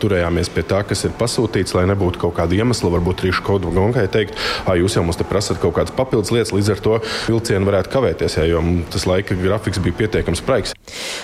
turējāmies 0.00 0.50
pie 0.54 0.64
tā, 0.66 0.82
kas 0.88 1.04
ir 1.06 1.14
pasūtīts, 1.18 1.74
lai 1.76 1.86
nebūtu 1.90 2.22
kaut 2.24 2.36
kāda 2.38 2.56
iemesla, 2.58 2.92
varbūt 2.96 3.24
arī 3.24 3.34
škoda 3.36 3.72
gonkai 3.74 4.06
teikt, 4.10 4.38
ka 4.66 4.76
jūs 4.78 4.96
jau 4.98 5.04
mums 5.06 5.18
te 5.20 5.26
prasat 5.28 5.60
kaut 5.62 5.76
kādas 5.78 5.94
papildus 5.96 6.32
lietas, 6.34 6.54
līdz 6.56 6.72
ar 6.74 6.82
to 6.84 6.98
vilcieni 7.28 7.68
varētu 7.68 7.92
kavēties, 7.94 8.38
ja, 8.40 8.46
jo 8.48 8.62
tas 8.92 9.06
laika 9.08 9.36
grafiks 9.38 9.80
bija 9.82 9.98
pietiekams 10.02 10.42
spraigs. 10.42 10.74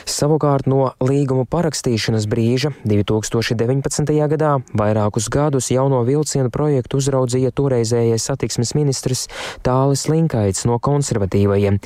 Savukārt 0.07 0.69
no 0.71 0.93
līguma 1.03 1.47
parakstīšanas 1.51 2.29
brīža 2.31 2.73
2019. 2.87 4.15
gadā 4.33 4.53
vairākus 4.77 5.31
gadus 5.33 5.71
jauno 5.73 6.03
vilcienu 6.07 6.53
projektu 6.55 7.01
uzraudzīja 7.01 7.53
toreizējais 7.57 8.29
satiksmes 8.31 8.75
ministrs 8.79 9.27
Tālis. 9.67 9.96
Kārlis 9.97 10.11
Linkaits 10.13 10.67
no 10.69 10.77
konservatīvajiem. 10.79 11.79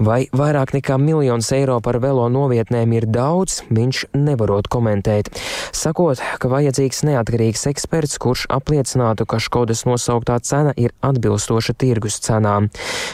Vai 0.00 0.28
vairāk 0.32 0.72
nekā 0.72 0.96
miljons 0.96 1.50
eiro 1.52 1.78
par 1.84 1.98
velo 2.00 2.28
novietnēm 2.32 2.94
ir 2.96 3.06
daudz, 3.06 3.62
viņš 3.68 4.06
nevarot 4.16 4.68
komentēt. 4.72 5.28
Sakot, 5.72 6.18
ka 6.40 6.48
vajadzīgs 6.48 7.04
neatkarīgs 7.04 7.66
eksperts, 7.68 8.16
kurš 8.18 8.46
apliecinātu, 8.48 9.26
ka 9.28 9.36
Škodas 9.36 9.84
nosauktā 9.84 10.40
cena 10.40 10.72
ir 10.76 10.96
atbilstoša 11.04 11.76
tirgus 11.76 12.20
cenām. 12.24 12.70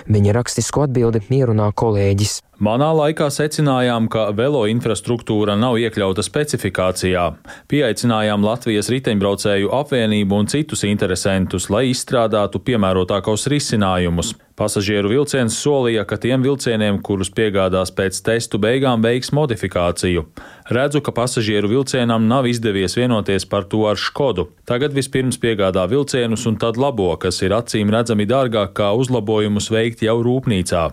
Viņa 0.06 0.38
rakstisku 0.38 0.86
atbildi 0.86 1.24
ierunā 1.34 1.72
kolēģis. 1.74 2.42
Manā 2.64 2.86
laikā 2.96 3.26
secinājām, 3.34 4.06
ka 4.08 4.30
velo 4.32 4.62
infrastruktūra 4.70 5.52
nav 5.58 5.74
iekļauta 5.82 6.22
specifikācijā. 6.24 7.24
Pieaicinājām 7.68 8.46
Latvijas 8.46 8.88
riteņbraucēju 8.94 9.72
apvienību 9.74 10.38
un 10.38 10.48
citus 10.48 10.86
interesantus, 10.88 11.66
lai 11.68 11.90
izstrādātu 11.90 12.62
piemērotākos 12.64 13.44
risinājumus. 13.52 14.32
Pasažieru 14.56 15.12
vilciens 15.12 15.58
solīja, 15.60 16.06
ka 16.08 16.16
tiem 16.22 16.46
vilcieniem, 16.46 17.02
kurus 17.04 17.28
piegādās 17.36 17.92
pēc 17.92 18.22
testu 18.24 18.62
beigām, 18.62 19.04
veiks 19.04 19.34
modifikāciju. 19.36 20.24
Redzu, 20.72 21.04
ka 21.04 21.12
pasažieru 21.12 21.68
vilcienam 21.74 22.30
nav 22.30 22.48
izdevies 22.48 22.96
vienoties 22.96 23.44
par 23.50 23.68
to 23.68 23.84
ar 23.90 24.00
Škodu. 24.00 24.48
Tagad 24.64 24.96
vispirms 24.96 25.42
piegādā 25.42 25.84
vilcienus 25.90 26.48
un 26.48 26.56
tad 26.56 26.80
labo, 26.80 27.12
kas 27.20 27.44
ir 27.44 27.58
acīm 27.60 27.92
redzami 27.92 28.30
dārgāk 28.30 28.72
kā 28.78 28.94
uzlabojumus 28.96 29.72
veikt 29.74 30.06
jau 30.06 30.22
rūpnīcā. 30.24 30.92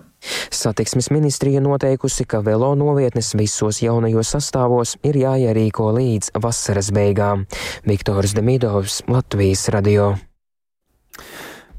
Satiksmes 0.51 1.09
ministrija 1.11 1.61
noteikusi, 1.61 2.25
ka 2.25 2.41
velo 2.45 2.73
novietnes 2.75 3.33
visos 3.37 3.81
jaunajos 3.81 4.35
sastāvos 4.35 4.97
ir 5.07 5.21
jāierīko 5.23 5.91
līdz 5.97 6.35
vasaras 6.41 6.91
beigām. 6.95 7.47
Viktors 7.87 8.35
Demidovs, 8.37 9.01
Latvijas 9.09 9.69
radio. 9.73 10.13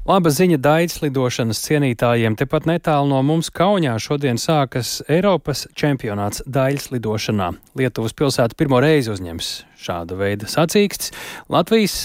Laba 0.03 0.27
ziņa 0.35 0.57
daļas 0.59 0.97
lidošanas 0.99 1.61
cienītājiem. 1.63 2.33
Tepat 2.35 2.65
netālu 2.67 3.07
no 3.07 3.21
mums 3.23 3.47
Kaunijā 3.55 3.93
šodien 4.03 4.35
sākas 4.35 4.97
Eiropas 5.07 5.63
čempionāts 5.79 6.43
daļas 6.43 6.89
lidošanā. 6.91 7.53
Lietuvas 7.79 8.11
pilsēta 8.19 8.57
pirmo 8.59 8.81
reizi 8.83 9.13
uzņems 9.13 9.53
šāda 9.79 10.19
veida 10.19 10.51
sacīksts. 10.51 11.15
Latvijas 11.47 11.95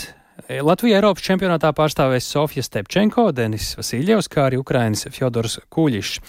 Latvija 0.49 0.97
Eiropas 0.97 1.27
čempionātā 1.27 1.75
pārstāvēs 1.77 2.25
Sofija 2.33 2.65
Stepčenko, 2.65 3.27
Denis 3.37 3.75
Vasiljevs, 3.77 4.31
kā 4.33 4.47
arī 4.49 4.57
Ukrainas 4.57 5.05
Fjodors 5.13 5.59
Kuļišs. 5.69 6.23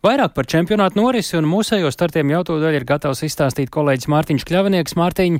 Vairāk 0.00 0.32
par 0.32 0.48
čempionātu 0.48 0.96
norisi 0.96 1.36
un 1.36 1.44
mūsējo 1.44 1.90
startiem 1.92 2.32
jau 2.32 2.40
to 2.48 2.56
daļu 2.62 2.80
ir 2.80 2.88
gatavs 2.88 3.20
izstāstīt 3.28 3.68
kolēģis 3.74 4.08
Mārtiņš 4.08 4.48
Kļavinieks. 4.48 4.96
Mārtiņ, 4.96 5.38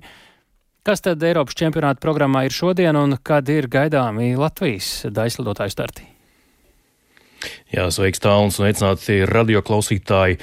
kas 0.84 1.06
tad 1.08 1.24
Eiropas 1.24 1.56
čempionāta 1.56 2.04
programmā 2.04 2.44
ir 2.44 2.52
šodien 2.52 3.00
un 3.00 3.16
kad 3.24 3.48
ir 3.48 3.72
gaidāmi 3.72 4.34
Latvijas 4.36 5.08
daļslidotāju 5.08 5.72
starti? 5.72 6.10
Jā, 7.70 7.86
sveiks 7.94 8.20
tālums 8.22 8.58
un 8.58 8.66
aicināti 8.66 9.20
radioklausītāji. 9.30 10.40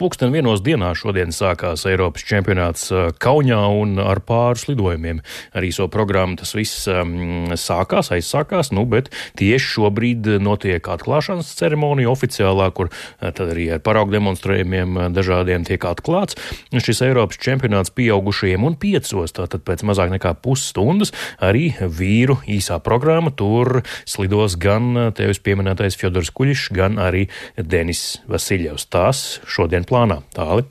Pūksteni 0.00 0.38
vienos 0.38 0.62
dienā 0.64 0.94
šodien 0.96 1.34
sākās 1.34 1.84
Eiropas 1.86 2.24
čempionāts 2.26 2.88
Kaunijā 3.20 3.60
un 3.76 3.98
ar 4.00 4.22
pāris 4.24 4.64
lidojumiem. 4.70 5.20
Arī 5.56 5.70
so 5.76 5.86
programmu 5.92 6.38
tas 6.40 6.54
viss 6.56 6.88
um, 6.90 7.52
sākās, 7.52 8.10
aizsākās, 8.16 8.72
nu, 8.72 8.86
bet 8.88 9.12
tieši 9.38 9.74
šobrīd 9.76 10.30
notiek 10.40 10.88
atklāšanas 10.94 11.52
ceremonija 11.58 12.10
oficiālā, 12.10 12.70
kur 12.74 12.90
tad 13.20 13.44
arī 13.44 13.68
ar 13.76 13.84
paraugu 13.84 14.16
demonstrējumiem 14.16 15.12
dažādiem 15.14 15.68
tiek 15.68 15.84
atklāts. 15.86 16.38
Šis 16.72 17.04
Eiropas 17.06 17.38
čempionāts 17.44 17.92
pieaugušajiem 17.94 18.64
un 18.66 18.78
piecos, 18.80 19.36
tātad 19.36 19.66
pēc 19.68 19.84
mazāk 19.86 20.14
nekā 20.16 20.32
pusstundas, 20.40 21.12
arī 21.44 21.74
vīru 21.78 22.40
īsā 22.48 22.80
programma. 22.82 23.30
Tur 23.36 23.82
slidos 24.08 24.56
gan 24.60 25.12
tevis 25.16 25.42
pieminētais 25.44 26.00
Fjodors 26.00 26.32
Kuļišs, 26.40 26.70
gan 26.72 26.96
arī 26.96 27.26
Denis 27.60 28.22
Vasiljevs. 28.24 28.86
Tās 28.88 29.24
šodien 29.44 29.84
plānā. 29.84 30.22
Tāli. 30.32 30.64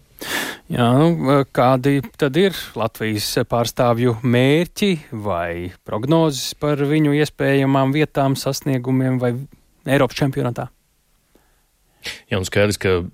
Jā, 0.74 0.88
nu, 0.98 1.38
kādi 1.56 2.02
tad 2.20 2.36
ir 2.42 2.58
Latvijas 2.78 3.30
pārstāvju 3.50 4.18
mērķi 4.26 4.90
vai 5.14 5.70
prognozes 5.86 6.58
par 6.60 6.82
viņu 6.90 7.14
iespējamām 7.22 7.94
vietām, 7.96 8.36
sasniegumiem 8.36 9.22
vai 9.22 9.36
Eiropas 9.86 10.20
čempionātā? 10.20 10.68
Jā, 12.30 12.38
un 12.40 12.46
skaidrs, 12.48 12.78
ka 12.80 12.92
uh, 13.02 13.08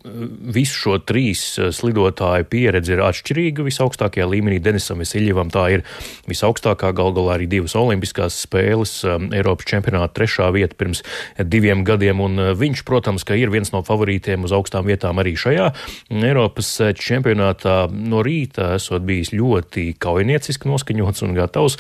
visu 0.54 0.76
šo 0.78 0.98
trīs 1.02 1.42
uh, 1.58 1.72
slidotāju 1.74 2.46
pieredze 2.52 2.94
ir 2.94 3.02
atšķirīga 3.06 3.66
visaugstākajā 3.66 4.28
līmenī. 4.30 4.60
Denisam 4.64 5.02
Veseļevam 5.02 5.50
tā 5.54 5.64
ir 5.78 5.86
visaugstākā 6.30 6.92
gal 6.96 7.14
galā 7.16 7.38
arī 7.40 7.48
divas 7.50 7.74
olimpiskās 7.80 8.38
spēles, 8.46 8.94
um, 9.10 9.30
Eiropas 9.36 9.70
čempionāta 9.72 10.14
trešā 10.20 10.52
vieta 10.54 10.78
pirms 10.78 11.02
diviem 11.40 11.82
gadiem, 11.88 12.22
un 12.22 12.42
uh, 12.42 12.52
viņš, 12.58 12.84
protams, 12.88 13.26
ir 13.36 13.54
viens 13.54 13.74
no 13.74 13.82
favorītiem 13.86 14.46
uz 14.46 14.54
augstām 14.56 14.86
vietām 14.88 15.18
arī 15.24 15.34
šajā 15.40 15.72
Eiropas 16.14 16.70
čempionātā. 17.02 17.78
No 17.96 18.22
rīta 18.26 18.76
esot 18.78 19.06
bijis 19.08 19.34
ļoti 19.34 19.96
kaujinieciski 20.02 20.70
noskaņots 20.70 21.26
un 21.26 21.36
gatavs 21.38 21.80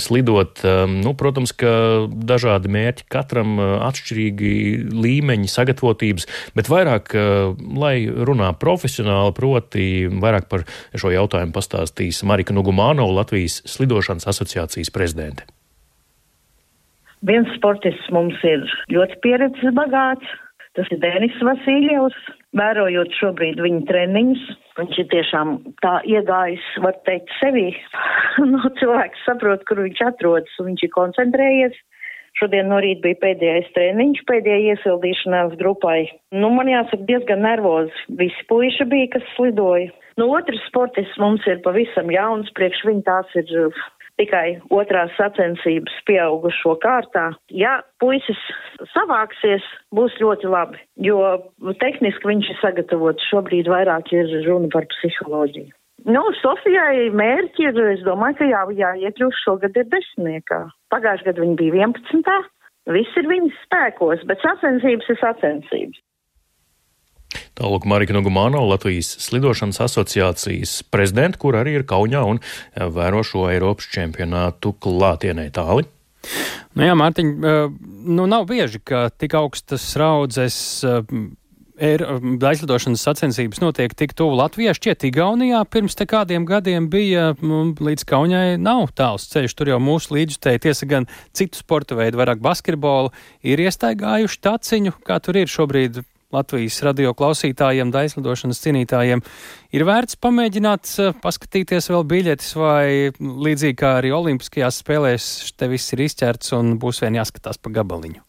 slidot. 0.00 0.64
Um, 0.64 0.98
nu, 1.04 1.12
protams, 1.18 1.52
ka 1.52 2.06
dažādi 2.08 2.72
mērķi 2.72 3.08
katram 3.12 3.58
atšķirīgi 3.60 4.54
līmeņi 4.94 5.52
sagatavotības 5.52 6.28
bet 6.56 6.70
vairāk, 6.70 7.14
eh, 7.14 7.52
lai 7.78 8.06
runā 8.06 8.52
profesionāli, 8.58 9.34
proti 9.36 9.84
vairāk 10.08 10.48
par 10.48 10.64
šo 10.94 11.12
jautājumu 11.14 11.54
pastāstīs 11.54 12.24
Marika 12.24 12.54
Nugumāno, 12.56 13.06
Latvijas 13.14 13.62
slidošanas 13.66 14.28
asociācijas 14.28 14.92
prezidente. 14.94 15.48
Viens 17.26 17.48
sportists 17.56 18.10
mums 18.14 18.38
ir 18.46 18.62
ļoti 18.94 19.16
pieredzes 19.24 19.74
bagāts, 19.74 20.26
tas 20.78 20.86
ir 20.94 21.00
Dēnis 21.02 21.38
Vasiljevs. 21.42 22.18
Vērojot 22.56 23.10
šobrīd 23.18 23.58
viņa 23.60 23.82
treniņus, 23.90 24.44
viņš 24.78 25.00
ir 25.02 25.08
tiešām 25.12 25.50
tā 25.84 25.98
iegājis, 26.08 26.64
var 26.80 26.96
teikt, 27.04 27.28
sevī. 27.42 27.66
no 28.52 28.70
cilvēks 28.78 29.26
saprot, 29.26 29.66
kur 29.68 29.82
viņš 29.84 30.00
atrodas, 30.06 30.54
un 30.62 30.70
viņš 30.70 30.86
ir 30.86 30.94
koncentrējies. 30.94 31.76
Šodien 32.38 32.68
no 32.70 32.78
rīta 32.84 33.06
bija 33.06 33.20
pēdējais 33.24 33.70
treniņš, 33.74 34.24
pēdējā 34.28 34.74
iesildīšanās 34.74 35.56
grupai. 35.60 36.10
Nu, 36.34 36.52
man 36.54 36.70
jāsaka, 36.70 37.06
diezgan 37.08 37.42
nervozi. 37.46 38.06
Visi 38.20 38.46
puiši 38.50 38.86
bija, 38.90 39.12
kas 39.16 39.30
slidoja. 39.36 39.90
Nu, 40.18 40.28
otrs 40.34 40.60
sportists 40.66 41.18
mums 41.22 41.44
ir 41.46 41.62
pavisam 41.64 42.10
jauns, 42.10 42.50
priekš 42.58 42.84
viņa 42.88 43.04
tās 43.06 43.34
ir 43.38 43.52
uh, 43.58 43.82
tikai 44.18 44.58
otrās 44.74 45.14
sacensības 45.18 45.94
pieaugušo 46.08 46.74
kārtā. 46.82 47.30
Ja 47.54 47.78
puisis 48.02 48.40
savāksies, 48.94 49.64
būs 49.94 50.16
ļoti 50.22 50.50
labi, 50.50 50.80
jo 51.06 51.20
tehniski 51.82 52.32
viņš 52.32 52.52
ir 52.52 52.60
sagatavots. 52.62 53.28
Šobrīd 53.30 53.70
vairāk 53.70 54.12
ir 54.16 54.32
runa 54.46 54.70
par 54.74 54.88
psiholoģiju. 54.96 55.70
Nu, 56.08 56.22
Sofijai 56.38 57.08
mērķi 57.10 57.68
ir, 57.68 57.78
es 57.96 58.04
domāju, 58.06 58.38
ka 58.38 58.46
jā, 58.48 58.60
jāiekļūst 58.82 59.42
šogad 59.44 59.76
ir 59.76 59.88
desmitniekā. 59.92 60.60
Pagājušajā 60.92 61.32
gadā 61.32 61.44
viņa 61.44 61.56
bija 61.58 61.88
11. 61.88 62.52
Viss 62.96 63.16
ir 63.20 63.26
viņas 63.28 63.64
spēkos, 63.66 64.22
bet 64.28 64.44
sacensības 64.44 65.10
ir 65.12 65.18
sacensības. 65.20 66.04
Tālāk 67.58 67.84
Marika 67.90 68.14
Nogumāno, 68.16 68.62
Latvijas 68.70 69.10
slidošanas 69.20 69.82
asociācijas 69.84 70.78
prezidenta, 70.88 71.40
kur 71.42 71.58
arī 71.58 71.74
ir 71.76 71.84
Kaunijā 71.88 72.22
un 72.24 72.40
vēro 72.72 73.20
šo 73.26 73.48
Eiropas 73.50 73.90
čempionātu 73.92 74.72
klātienē 74.80 75.48
tāli. 75.52 75.84
Nu 76.78 76.86
jā, 76.86 76.94
Mārtiņ, 76.98 77.34
nu 78.08 78.24
nav 78.30 78.46
bieži, 78.48 78.80
ka 78.80 79.08
tik 79.10 79.36
augstas 79.38 79.84
raudzes 79.98 80.56
aizlidošanas 81.78 83.02
sacensības 83.06 83.60
notiek 83.62 83.94
tik 83.94 84.14
tuvu 84.18 84.36
Latvijai. 84.40 84.74
Šķiet, 84.76 85.06
Igaunijā 85.08 85.62
pirms 85.70 85.94
te 85.98 86.06
kādiem 86.10 86.46
gadiem 86.48 86.88
bija 86.90 87.30
nu, 87.38 87.62
līdz 87.78 88.04
Kaunijai 88.08 88.58
nav 88.60 88.90
tāls 88.98 89.28
ceļš. 89.30 89.54
Tur 89.54 89.72
jau 89.72 89.80
mūsu 89.82 90.16
līdzjutēji 90.16 90.64
tiesa 90.66 90.88
gan 90.90 91.08
citu 91.36 91.60
sporta 91.60 91.98
veidu, 91.98 92.18
vairāk 92.20 92.42
basketbolu, 92.42 93.12
ir 93.46 93.62
iestaigājuši 93.62 94.40
taciņu, 94.48 94.94
kā 95.06 95.20
tur 95.22 95.38
ir 95.38 95.50
šobrīd. 95.50 96.02
Latvijas 96.28 96.82
radio 96.84 97.14
klausītājiem, 97.16 97.88
daislidošanas 97.88 98.58
cienītājiem 98.60 99.22
ir 99.72 99.84
vērts 99.88 100.18
pamēģināt 100.20 100.90
paskatīties 101.22 101.88
vēl 101.88 102.04
biļetes, 102.10 102.50
vai 102.60 103.08
līdzīgi 103.16 103.78
kā 103.80 103.94
arī 104.02 104.12
Olimpiskajās 104.12 104.82
spēlēs, 104.82 105.30
te 105.56 105.70
viss 105.72 105.96
ir 105.96 106.04
izķerts 106.04 106.52
un 106.58 106.76
būs 106.82 107.00
vien 107.06 107.16
jāskatās 107.16 107.56
pa 107.56 107.72
gabaliņu. 107.80 108.20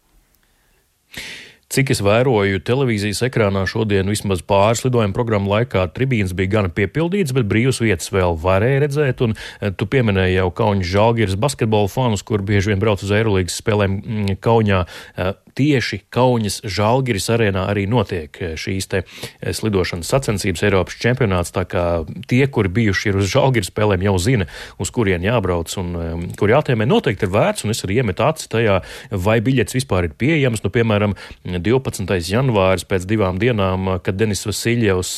Cik 1.70 1.92
es 1.94 2.00
vēroju 2.02 2.64
televīzijas 2.66 3.20
ekrānā 3.28 3.62
šodien, 3.70 4.08
vismaz 4.10 4.40
pāris 4.42 4.82
lidojuma 4.88 5.14
programmu 5.14 5.52
laikā, 5.52 5.84
tribīnas 5.94 6.34
bija 6.34 6.50
gana 6.56 6.72
piepildītas, 6.74 7.36
bet 7.38 7.46
brīvas 7.52 7.78
vietas 7.84 8.10
vēl 8.10 8.34
varēja 8.42 8.80
redzēt. 8.88 9.22
Un 9.22 9.36
eh, 9.38 9.70
tu 9.78 9.86
pieminēji 9.86 10.40
jau 10.40 10.48
Kaunas 10.58 10.90
žāģiras 10.90 11.38
basketbola 11.38 11.92
fanus, 11.94 12.26
kur 12.26 12.42
bieži 12.42 12.74
vien 12.74 12.82
brauc 12.82 13.04
uz 13.06 13.14
Eirolandes 13.14 13.60
spēlēm 13.62 14.00
mm, 14.00 14.40
Kaunijā. 14.42 14.82
Eh, 15.60 15.70
tieši 15.70 16.00
Kaunas 16.10 16.62
Žalgiris 16.64 17.30
arēnā 17.30 17.68
arī 17.70 17.86
notiek 17.88 18.36
eh, 18.42 18.56
šīs 18.58 18.88
te 18.90 19.02
eh, 19.04 19.54
slidošanas 19.54 20.08
sacensības 20.08 20.64
Eiropas 20.64 20.98
čempionāts, 21.00 21.52
tā 21.52 21.66
kā 21.68 22.06
tie, 22.28 22.48
kuri 22.48 22.70
bijuši 22.70 23.10
ir 23.12 23.20
uz 23.20 23.30
Žalgiris 23.30 23.70
spēlēm, 23.72 24.04
jau 24.08 24.18
zina, 24.20 24.48
uz 24.80 24.90
kurien 24.92 25.24
jābrauc 25.24 25.72
un 25.80 26.32
kur 26.40 26.50
jātēmē, 26.50 26.88
noteikti 26.88 27.28
ir 27.28 27.34
vērts, 27.34 27.66
un 27.66 27.74
es 27.74 27.84
arī 27.86 28.00
iemetu 28.00 28.24
acis 28.26 28.50
tajā, 28.50 28.80
vai 29.12 29.40
biļets 29.44 29.76
vispār 29.76 30.08
ir 30.08 30.16
pieejams. 30.20 30.64
Nu, 30.64 30.72
piemēram, 30.74 31.16
12. 31.46 32.16
janvāris 32.30 32.88
pēc 32.88 33.06
divām 33.10 33.40
dienām, 33.42 34.00
kad 34.04 34.18
Denis 34.20 34.46
Vasiljevs, 34.48 35.14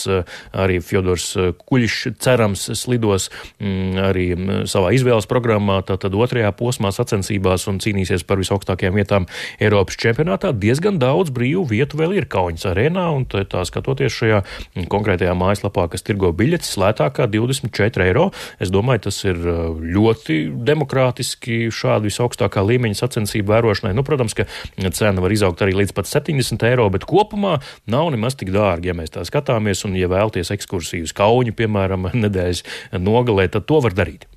arī 0.52 0.80
Fjodors 0.84 1.30
Kuļš 1.62 1.98
cerams 2.22 2.68
slidos 2.78 3.30
mm, 3.62 4.02
arī 4.10 4.28
mm, 4.36 4.66
savā 4.72 4.94
izvēles 4.98 5.30
programmā, 5.32 5.82
tātad 5.88 6.16
otrajā 6.18 6.52
posmā 6.58 6.92
sacensībās 6.96 7.68
un 7.72 7.82
cīnīsies 7.84 8.26
par 8.28 8.42
visaugstākajām 8.42 9.00
vietām 9.00 9.30
Eiropas 9.62 10.00
čempionātā 10.02 10.31
čempionātā 10.32 10.52
diezgan 10.56 11.00
daudz 11.00 11.32
brīvu 11.32 11.66
vietu 11.68 11.98
vēl 12.00 12.16
ir 12.16 12.26
Kaunas 12.26 12.64
arēnā, 12.66 13.04
tā, 13.28 13.64
skatoties 13.66 14.14
šajā 14.14 14.40
konkrētajā 14.88 15.34
mājaslapā, 15.36 15.90
kas 15.92 16.04
tirgo 16.04 16.32
biļetes, 16.32 16.78
lētākā 16.78 17.28
24 17.28 18.06
eiro. 18.06 18.32
Es 18.60 18.72
domāju, 18.72 19.10
tas 19.10 19.24
ir 19.26 19.36
ļoti 19.36 20.52
demokrātiski 20.64 21.72
šādu 21.72 22.08
visaugstākā 22.08 22.64
līmeņa 22.64 23.02
sacensību 23.02 23.52
vērošanai. 23.52 23.94
Nu, 23.96 24.04
protams, 24.04 24.36
ka 24.38 24.48
cena 24.92 25.22
var 25.22 25.32
izaugt 25.32 25.62
arī 25.62 25.76
līdz 25.82 25.96
pat 25.96 26.08
70 26.08 26.64
eiro, 26.70 26.88
bet 26.90 27.06
kopumā 27.06 27.60
nav 27.92 28.12
nemaz 28.14 28.38
tik 28.40 28.54
dārgi, 28.56 28.92
ja 28.92 28.98
mēs 28.98 29.12
tā 29.12 29.26
skatāmies, 29.28 29.84
un 29.88 30.00
ja 30.00 30.12
vēlties 30.12 30.54
ekskursiju 30.56 31.10
uz 31.10 31.16
Kaunu, 31.16 31.56
piemēram, 31.56 32.12
nedēļas 32.26 32.64
nogalē, 33.00 33.50
tad 33.52 33.68
to 33.68 33.84
var 33.84 33.98
darīt. 33.98 34.31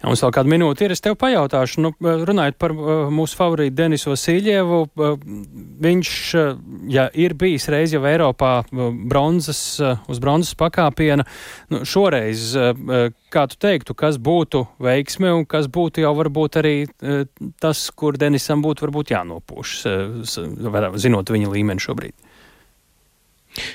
Ja 0.00 0.08
mums 0.08 0.22
vēl 0.24 0.32
kāda 0.34 0.50
minūte 0.50 0.84
ir, 0.84 0.94
es 0.94 1.02
tev 1.04 1.14
pajautāšu, 1.20 1.82
nu, 1.84 1.92
runājot 2.00 2.56
par 2.60 2.74
uh, 2.74 2.90
mūsu 3.14 3.38
favorītu 3.38 3.76
Denisu 3.78 4.12
Vasīļievu. 4.12 4.80
Uh, 4.98 5.12
viņš, 5.86 6.12
uh, 6.38 6.62
ja 6.90 7.06
ir 7.14 7.36
bijis 7.38 7.68
reiz 7.72 7.94
jau 7.94 8.02
Eiropā 8.08 8.52
bronzas, 8.70 9.62
uz 9.80 10.22
bronzas 10.22 10.56
pakāpiena, 10.58 11.26
nu, 11.72 11.82
šoreiz, 11.88 12.50
kā 13.32 13.44
tu 13.50 13.58
teiktu, 13.60 13.94
kas 13.98 14.18
būtu 14.20 14.64
veiksme 14.82 15.30
un 15.36 15.46
kas 15.48 15.70
būtu 15.70 16.02
jau 16.04 16.12
varbūt 16.18 16.58
arī 16.60 16.74
tas, 17.62 17.84
kur 17.94 18.18
Denisam 18.20 18.64
būtu 18.64 18.88
varbūt 18.88 19.14
jānopūš, 19.14 19.76
uh, 19.86 20.98
zinot 20.98 21.32
viņa 21.34 21.54
līmeni 21.54 21.86
šobrīd? 21.86 22.16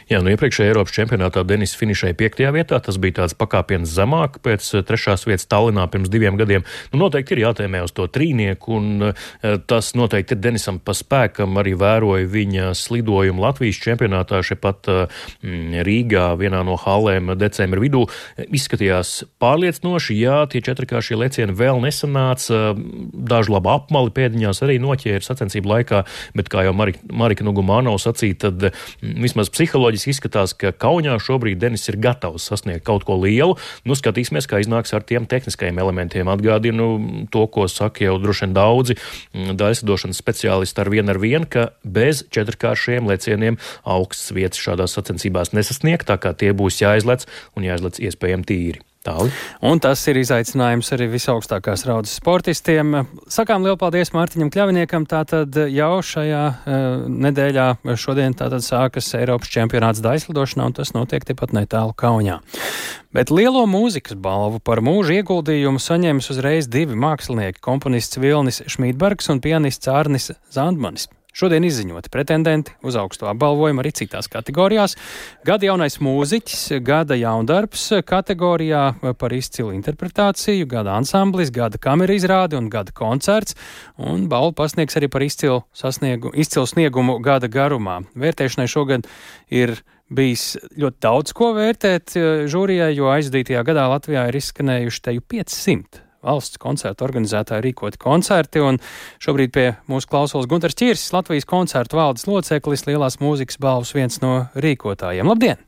Jā, 0.08 0.22
nu 0.24 0.32
iepriekšējā 0.32 0.72
Eiropas 0.72 0.94
čempionātā 0.96 1.44
Denis 1.48 1.76
finišēja 1.76 2.16
piektajā 2.16 2.52
vietā. 2.56 2.80
Tas 2.84 2.96
bija 3.02 3.20
tāds 3.20 3.36
pakāpiens 3.36 3.92
zemāk 3.92 4.40
pēc 4.46 4.70
eh, 4.72 4.84
trešās 4.88 5.26
vietas 5.28 5.50
Tallinā 5.52 5.84
pirms 5.92 6.12
diviem 6.12 6.40
gadiem. 6.40 6.64
Nu, 6.94 7.02
noteikti 7.04 7.36
ir 7.36 7.44
jātēmē 7.44 7.82
uz 7.84 7.92
to 7.96 8.08
trīnieku, 8.08 8.78
un 8.80 9.10
eh, 9.10 9.58
tas 9.68 9.92
noteikti 10.00 10.38
ir 10.38 10.42
Denisam 10.46 10.80
pa 10.80 10.96
spēkam. 10.96 11.60
Arī 11.60 11.76
vēroja 11.80 12.30
viņa 12.32 12.70
slidojumu 12.78 13.44
Latvijas 13.44 13.82
čempionātā 13.84 14.40
šepat 14.48 14.88
mm, 14.88 15.84
Rīgā, 15.88 16.30
vienā 16.40 16.64
no 16.68 16.78
halēm 16.80 17.34
decembra 17.40 17.84
vidū. 17.84 18.06
Izskatījās 18.46 19.26
pārliecinoši, 19.44 20.20
jā, 20.22 20.40
tie 20.52 20.64
četrkāršie 20.64 21.20
lecieni 21.20 21.58
vēl 21.58 21.84
nesanāca. 21.84 22.72
Daži 22.76 23.58
labi 23.58 23.74
apmali 23.76 24.16
pēdiņās 24.16 24.64
arī 24.64 24.80
noķēra 24.84 25.24
sacensību 25.26 25.74
laikā, 25.74 26.04
bet 26.38 26.54
kā 26.54 26.64
jau 26.70 26.76
Marika, 26.78 27.04
Marika 27.12 27.44
Nugumānov 27.48 28.00
sacīja, 28.04 28.46
tad 28.48 28.70
mm, 28.70 29.20
vismaz 29.26 29.52
psiholoģiski 29.52 29.65
psiholoģiski 29.66 30.14
izskatās, 30.14 30.54
ka 30.54 30.72
Kaunijā 30.72 31.18
šobrīd 31.22 31.60
Denis 31.60 31.88
ir 31.90 31.98
gatavs 32.02 32.46
sasniegt 32.50 32.86
kaut 32.86 33.06
ko 33.08 33.18
lielu. 33.20 33.58
Nu, 33.88 33.98
skatīsimies, 33.98 34.48
kā 34.50 34.62
iznāks 34.62 34.94
ar 34.94 35.04
tiem 35.08 35.26
tehniskajiem 35.30 35.82
elementiem. 35.82 36.30
Atgādinu 36.30 36.88
to, 37.34 37.46
ko 37.52 37.68
saka 37.72 38.06
jau 38.06 38.18
droši 38.22 38.46
vien 38.46 38.56
daudzi 38.56 38.98
mm, 38.98 39.58
daļsadošanas 39.60 40.22
speciālisti 40.22 40.84
ar 40.84 40.92
vienu 40.94 41.16
ar 41.16 41.22
vienu, 41.22 41.50
ka 41.50 41.70
bez 41.84 42.26
četrkāršiem 42.36 43.10
lecieniem 43.10 43.60
augsts 43.84 44.34
vietas 44.36 44.62
šādās 44.62 44.98
sacensībās 44.98 45.56
nesasniegt, 45.58 46.08
tā 46.10 46.20
kā 46.22 46.36
tie 46.38 46.54
būs 46.54 46.84
jāizlec 46.84 47.26
un 47.56 47.68
jāizlec 47.68 48.02
iespējami 48.06 48.52
tīri. 48.52 48.86
Tāli. 49.06 49.30
Un 49.66 49.78
tas 49.84 50.02
ir 50.10 50.18
izaicinājums 50.18 50.88
arī 50.96 51.06
visaugstākās 51.12 51.86
raudas 51.86 52.16
sportistiem. 52.18 53.04
Sakām 53.30 53.66
lielu 53.66 53.78
paldies 53.78 54.10
Mārtiņam 54.16 54.50
Kļaviniekam. 54.54 55.06
Tātad 55.10 55.60
jau 55.70 55.92
šajā 56.02 56.44
uh, 56.50 56.86
nedēļā 57.06 57.68
šodien 58.02 58.34
tātad 58.38 58.66
sākas 58.66 59.12
Eiropas 59.20 59.52
čempionāts 59.54 60.02
daislidošanā, 60.06 60.72
un 60.72 60.78
tas 60.80 60.96
notiek 60.98 61.28
tepat 61.28 61.54
netālu 61.54 61.94
Kaunijā. 61.94 62.40
Bet 63.16 63.30
lielo 63.30 63.68
mūzikas 63.70 64.18
balvu 64.18 64.58
par 64.66 64.82
mūža 64.84 65.22
ieguldījumu 65.22 65.80
saņēmis 65.80 66.32
uzreiz 66.34 66.72
divi 66.72 66.98
mākslinieki- 66.98 67.62
komponists 67.68 68.18
Vilnis 68.18 68.64
Šmītbergs 68.66 69.30
un 69.30 69.40
pianists 69.46 69.88
Ārnis 69.88 70.34
Zandmanis. 70.52 71.08
Šodien 71.36 71.66
izziņoti 71.68 72.08
pretendenti 72.08 72.72
uz 72.88 72.96
augsto 72.96 73.28
apbalvojumu 73.28 73.82
arī 73.84 73.90
citās 73.98 74.30
kategorijās. 74.32 74.94
Gada 75.44 75.68
jaunais 75.68 75.98
mūziķis, 76.00 76.78
gada 76.86 77.18
jaundarbs 77.20 77.90
kategorijā 78.08 78.84
par 79.20 79.36
izcilu 79.36 79.74
interpretāciju, 79.76 80.70
gada 80.72 80.94
ansamblis, 80.96 81.52
gada 81.52 81.82
kamera 81.82 82.16
izrāde 82.16 82.56
un 82.56 82.70
gada 82.72 82.96
koncerts, 82.96 83.58
un 84.00 84.30
balvu 84.32 84.56
pasniegs 84.62 84.96
arī 84.96 85.12
par 85.12 85.28
izcilu, 85.28 85.66
sasniegu, 85.76 86.32
izcilu 86.40 86.64
sniegumu 86.72 87.18
gada 87.26 87.52
garumā. 87.52 88.00
Vērtēšanai 88.16 88.70
šogad 88.72 89.12
ir 89.52 89.76
bijis 90.08 90.54
ļoti 90.80 91.04
daudz 91.04 91.36
ko 91.36 91.52
vērtēt 91.60 92.16
žūrijai, 92.48 92.94
jo 92.96 93.12
aizdītajā 93.12 93.68
gadā 93.68 93.90
Latvijā 93.92 94.30
ir 94.32 94.40
izskanējuši 94.40 95.08
teju 95.10 95.28
500 95.36 96.05
valsts 96.26 96.60
koncertu 96.62 97.06
organizētāji 97.08 97.68
rīkoti 97.70 98.02
koncerti, 98.02 98.64
un 98.66 98.82
šobrīd 99.24 99.54
pie 99.56 99.68
mūsu 99.92 100.10
klausulas 100.12 100.50
Gunārs 100.52 100.78
Čirsis, 100.78 101.14
Latvijas 101.16 101.48
koncertu 101.50 102.02
valdes 102.02 102.28
loceklis, 102.30 102.88
lielās 102.90 103.22
mūzikas 103.22 103.62
balvas 103.62 103.94
viens 103.96 104.20
no 104.26 104.36
rīkotājiem. 104.58 105.32
Labdien! 105.32 105.62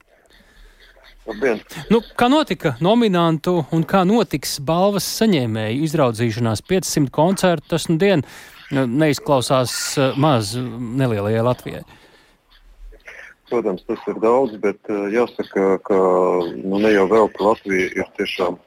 Labdien. 1.28 1.60
Nu, 1.92 2.00
kā 2.16 2.30
notika 2.32 2.78
nominantu 2.84 3.60
un 3.76 3.84
kā 3.88 4.06
notiks 4.08 4.58
balvas 4.64 5.08
saņēmēju 5.20 5.84
izraudzīšanās 5.90 6.64
500 6.70 7.12
koncertu, 7.12 7.74
tas 7.74 7.90
nu 7.92 7.98
dien 8.00 8.24
nu, 8.72 8.86
neizklausās 8.88 9.74
eh, 10.00 10.20
maz 10.20 10.54
nelielajai 10.56 11.44
Latvijai. 11.50 11.84
Protams, 13.48 13.84
tas 13.88 14.08
ir 14.12 14.22
daudz, 14.24 14.56
bet 14.64 14.80
eh, 14.92 15.04
jāsaka, 15.18 15.68
ka 15.88 16.00
nu, 16.64 16.80
ne 16.80 16.94
jau 16.96 17.06
vēl 17.12 17.30
Latvija 17.44 17.92
ir 17.92 18.08
tiešām 18.20 18.60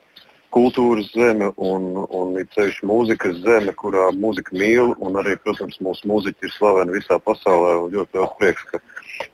kultūras 0.55 1.11
zeme 1.15 1.51
un, 1.57 1.93
un 2.11 2.35
ir 2.41 2.49
ceļš 2.55 2.81
mūzikas 2.91 3.39
zeme, 3.45 3.75
kurā 3.79 4.11
mūzika 4.17 4.57
mīl. 4.57 4.95
Arī, 5.21 5.37
protams, 5.45 5.79
mūsu 5.85 6.11
mūziķi 6.11 6.49
ir 6.49 6.55
slaveni 6.57 6.97
visā 6.99 7.21
pasaulē. 7.23 7.77
Ļoti 7.95 8.19
liels 8.19 8.37
prieks, 8.41 8.67
ka 8.71 8.83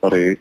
arī 0.09 0.37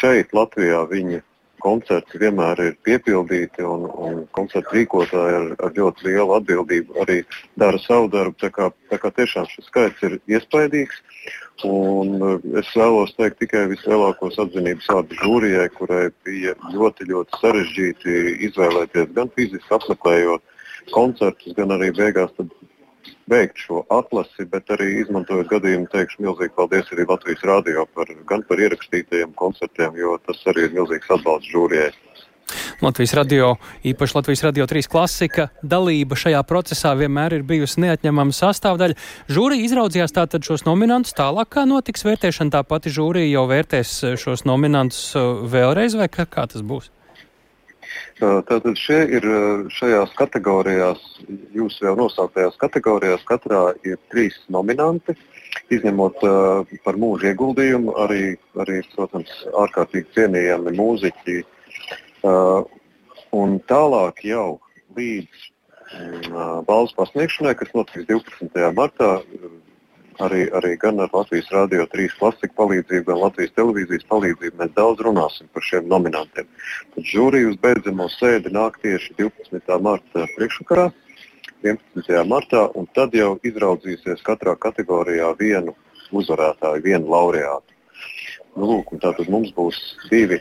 šeit, 0.00 0.34
Latvijā, 0.36 0.84
viņi 0.90 1.22
koncerti 1.60 2.20
vienmēr 2.20 2.60
ir 2.64 2.76
piepildīti 2.86 3.64
un, 3.66 3.84
un 3.90 4.22
koncertu 4.36 4.78
rīkotāji 4.78 5.36
ar, 5.40 5.48
ar 5.66 5.74
ļoti 5.76 6.08
lielu 6.08 6.36
atbildību 6.38 7.02
arī 7.04 7.18
dara 7.60 7.80
savu 7.84 8.08
darbu. 8.12 8.36
Tā 8.40 8.50
kā, 8.54 8.70
tā 8.92 9.00
kā 9.02 9.12
tiešām 9.18 9.48
šis 9.50 9.68
skaits 9.68 10.06
ir 10.08 10.18
iespaidīgs. 10.30 11.02
Un 11.66 12.14
eh, 12.24 12.36
es 12.60 12.70
vēlos 12.76 13.12
teikt 13.18 13.40
tikai 13.42 13.66
vislielākos 13.72 14.38
atzinības 14.40 14.88
vārdus 14.88 15.20
žūrijai, 15.20 15.68
kurai 15.76 16.06
bija 16.24 16.54
ļoti, 16.72 17.08
ļoti 17.10 17.40
sarežģīti 17.42 18.16
izvēlēties 18.48 19.12
gan 19.16 19.32
fiziski 19.36 19.76
apmeklējot 19.76 20.42
koncertus, 20.94 21.54
gan 21.58 21.74
arī 21.76 21.90
beigās 21.96 22.32
beigt 23.30 23.60
šo 23.62 23.84
atlasi, 23.94 24.46
bet 24.50 24.72
arī 24.74 24.88
izmantojot 25.02 25.50
gadījumu, 25.52 25.88
teikšu 25.92 26.24
milzīgi 26.24 26.56
paldies 26.56 26.88
arī 26.94 27.06
Latvijas 27.08 27.44
rādio 27.46 27.86
par, 27.94 28.10
gan 28.30 28.42
par 28.48 28.62
ierakstītajiem 28.64 29.36
koncertiem, 29.38 29.98
jo 30.00 30.16
tas 30.26 30.40
arī 30.50 30.66
ir 30.66 30.78
milzīgs 30.78 31.12
atbalsts 31.16 31.52
žūrijai. 31.52 31.92
Latvijas 32.80 33.12
radio, 33.14 33.54
īpaši 33.84 34.16
Latvijas 34.16 34.42
radio 34.46 34.66
3 34.70 34.88
klasika, 34.90 35.48
dalība 35.62 36.16
šajā 36.18 36.40
procesā 36.48 36.94
vienmēr 36.96 37.38
ir 37.38 37.42
bijusi 37.46 37.82
neatņemama 37.84 38.36
sastāvdaļa. 38.36 38.96
Žūrija 39.32 39.66
izraudzījās 39.66 40.16
tātad 40.16 40.46
šos 40.46 40.64
nominantus 40.68 41.16
tālāk, 41.18 41.50
kā 41.52 41.66
notiks 41.68 42.06
vērtēšana. 42.06 42.54
Tā 42.54 42.62
pati 42.64 42.92
žūrija 42.94 43.28
jau 43.34 43.44
vērtēs 43.50 43.92
šos 44.20 44.46
nominantus 44.48 45.10
uh, 45.18 45.44
vēlreiz, 45.50 45.98
vai 46.00 46.08
kā, 46.12 46.24
kā 46.24 46.46
tas 46.50 46.64
būs? 46.64 46.90
Tātad 48.20 48.76
šie 48.76 48.98
ir 49.16 49.24
šajās 49.72 50.12
kategorijās, 50.18 51.00
jūsu 51.56 51.86
jau 51.86 51.94
nosauktajās 51.98 52.58
kategorijās, 52.60 53.24
katrā 53.28 53.70
ir 53.88 53.96
trīs 54.12 54.36
nominanti. 54.52 55.16
Izņemot 55.72 56.20
uh, 56.26 56.74
par 56.84 56.98
mūža 57.00 57.32
ieguldījumu, 57.32 57.96
arī, 58.04 58.34
arī 58.60 58.82
protams, 58.94 59.32
ārkārtīgi 59.64 60.14
cienījami 60.16 60.76
mūziķi. 60.78 61.40
Uh, 61.40 61.56
un 62.24 63.56
tālāk 63.70 64.24
jau 64.26 64.60
līdz 64.96 65.44
uh, 66.30 66.60
balvas 66.66 66.94
pasniegšanai, 66.98 67.54
kas 67.58 67.72
notiks 67.74 68.08
12. 68.08 68.64
martā, 68.76 69.10
arī, 70.20 70.46
arī 70.56 70.76
gan 70.80 71.00
ar 71.00 71.10
Latvijas 71.14 71.50
Rādio 71.54 71.86
3 71.90 72.16
klasiku 72.18 72.56
palīdzību, 72.60 73.06
gan 73.08 73.22
Latvijas 73.24 73.54
televīzijas 73.56 74.06
palīdzību 74.10 74.60
mēs 74.60 74.74
daudz 74.76 75.04
runāsim 75.06 75.48
par 75.54 75.66
šiem 75.66 75.88
nominantiem. 75.90 76.48
Tad 76.94 77.12
žūrija 77.12 77.52
uz 77.52 77.58
beidzamo 77.62 78.08
sēdi 78.16 78.52
nāk 78.54 78.80
tieši 78.84 79.16
12. 79.20 79.80
marta 79.82 80.26
priekšvakarā, 80.36 80.90
11. 81.64 82.14
martā, 82.28 82.66
un 82.76 82.88
tad 82.96 83.14
jau 83.16 83.34
izraudzīsies 83.44 84.24
katrā 84.26 84.56
kategorijā 84.60 85.32
vienu 85.40 85.76
uzvarētāju, 86.16 86.84
vienu 86.84 87.12
laureātu. 87.12 87.76
Nu, 88.56 88.66
lūk, 88.66 88.96
tātad 89.02 89.28
mums 89.30 89.52
būs 89.54 89.78
divi 90.10 90.40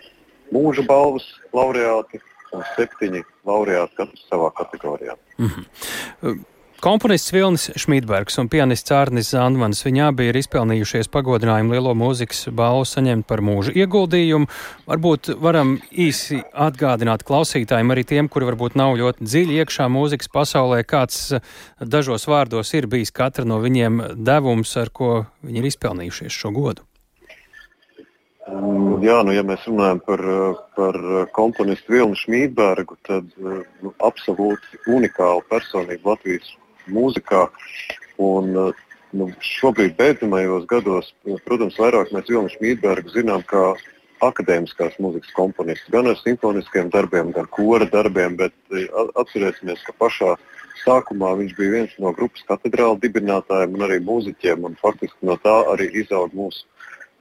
mūža 0.56 0.86
balvas 0.88 1.26
laureāti 1.56 2.22
un 2.56 2.64
septiņi 2.76 3.24
laureāti 3.45 4.00
katrs 4.00 4.26
savā 4.30 4.52
kategorijā. 4.58 5.18
Mm 5.38 5.50
-hmm. 5.50 6.45
Komponists 6.80 7.34
Vilnis 7.36 7.66
Šmītbergs 7.76 8.38
un 8.39 8.47
pianists 8.47 8.93
Arnis 8.95 9.34
Zandmans 9.34 9.82
viņi 9.84 10.00
abi 10.06 10.30
ir 10.30 10.38
izpelnījušies 10.39 11.10
pagodinājumu 11.12 11.76
lielo 11.76 11.91
mūzikas 11.91 12.45
balvu 12.56 12.86
saņemt 12.88 13.28
par 13.28 13.43
mūža 13.43 13.74
ieguldījumu. 13.76 14.47
Varbūt 14.88 15.34
varam 15.43 15.74
īsi 15.91 16.39
atgādināt 16.54 17.28
klausītājiem, 17.28 17.91
arī 17.91 18.06
tiem, 18.08 18.32
kuri 18.32 18.47
varbūt 18.47 18.80
nav 18.80 18.95
ļoti 18.95 19.28
dziļi 19.28 19.60
iekšā 19.60 19.89
mūzikas 19.91 20.32
pasaulē, 20.32 20.86
kāds 20.88 21.34
dažos 21.84 22.30
vārdos 22.32 22.72
ir 22.80 22.88
bijis 22.88 23.12
katra 23.12 23.43
no 23.43 23.60
viņiem 23.60 24.16
devums, 24.16 24.72
ar 24.80 24.88
ko 24.89 25.26
viņi 25.43 25.60
ir 25.60 25.74
izpelnījušies 25.74 26.32
šo 26.32 26.56
godu. 26.56 26.88
Mm, 28.50 29.04
jā, 29.06 29.20
nu, 29.26 29.34
ja 29.36 29.43
mēs 29.45 29.66
runājam 29.68 30.00
par, 30.06 30.22
par 30.78 30.97
komponistu 31.36 31.93
Vilnu 31.93 32.18
Šmītbergu, 32.18 32.97
tad 33.06 33.28
nu, 33.38 33.91
absolūti 34.06 34.80
unikāla 34.89 35.43
personība 35.52 36.16
Latvijas 36.16 36.50
mūzikā. 36.89 37.45
Un, 38.26 38.50
eh, 38.58 38.82
nu, 39.20 39.30
šobrīd, 39.43 39.95
beidzamajos 40.00 40.66
gados, 40.72 41.14
protams, 41.45 41.78
vairāk 41.82 42.14
mēs 42.16 42.32
Vilnu 42.32 42.50
Šmītbergu 42.56 43.14
zinām 43.14 43.45
kā 43.50 43.74
akadēmiskās 44.26 44.97
mūzikas 45.00 45.32
komponistu, 45.36 45.93
gan 45.93 46.10
ar 46.12 46.18
simfoniskiem 46.20 46.89
darbiem, 46.91 47.32
gan 47.36 47.47
kora 47.54 47.88
darbiem, 47.91 48.36
bet 48.39 48.56
eh, 48.74 48.89
atcerēsimies, 49.20 49.86
ka 49.86 49.95
pašā 50.02 50.34
sākumā 50.82 51.36
viņš 51.39 51.56
bija 51.58 51.76
viens 51.76 51.95
no 52.02 52.12
grupas 52.16 52.43
katedrāla 52.50 52.97
dibinātājiem 53.04 53.78
un 53.78 53.86
arī 53.88 54.00
mūziķiem, 54.10 54.66
un 54.66 54.78
faktiski 54.82 55.28
no 55.28 55.38
tā 55.43 55.56
arī 55.74 55.89
izaug 56.02 56.34
mūsu, 56.36 56.66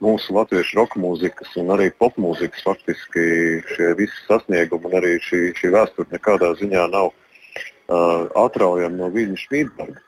mūsu 0.03 0.35
latviešu 0.35 0.79
roka 0.79 0.99
mūzikas 1.01 1.55
un 1.59 1.73
arī 1.75 1.89
popmūzikas 1.99 2.65
faktiski 2.65 3.23
šie 3.73 3.93
visi 3.99 4.21
sasniegumi 4.27 4.89
un 4.89 4.99
arī 4.99 5.15
šī, 5.23 5.41
šī 5.57 5.73
vēsture 5.75 6.07
nekādā 6.13 6.53
ziņā 6.59 6.85
nav 6.93 7.11
uh, 7.11 8.29
atraujam 8.43 8.95
no 8.99 9.09
viņa 9.13 9.41
Šmītberga. 9.43 10.05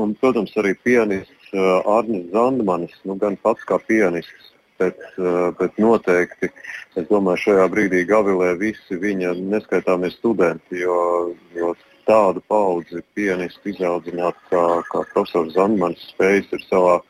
Un, 0.00 0.14
protams, 0.20 0.54
arī 0.60 0.72
pianists 0.86 1.52
uh, 1.52 1.82
Arnis 1.98 2.30
Zandmanis, 2.32 2.94
nu, 3.04 3.18
gan 3.20 3.36
pats 3.42 3.66
kā 3.68 3.80
pianists, 3.88 4.52
bet, 4.80 4.98
uh, 5.18 5.50
bet 5.58 5.76
noteikti 5.82 6.48
es 6.96 7.08
domāju, 7.10 7.44
šajā 7.44 7.68
brīdī 7.74 8.04
gavilē 8.08 8.54
visi 8.60 8.98
viņa 9.02 9.34
neskaitāmie 9.52 10.12
studenti, 10.14 10.80
jo, 10.84 11.34
jo 11.58 11.74
tādu 12.08 12.42
paudzi 12.48 13.02
pianistu 13.14 13.74
izaudzināt, 13.74 14.38
kā, 14.50 14.64
kā 14.88 15.04
profesors 15.12 15.52
Zandmanis 15.58 16.08
spējas 16.14 16.54
ir 16.56 16.64
savā 16.70 17.00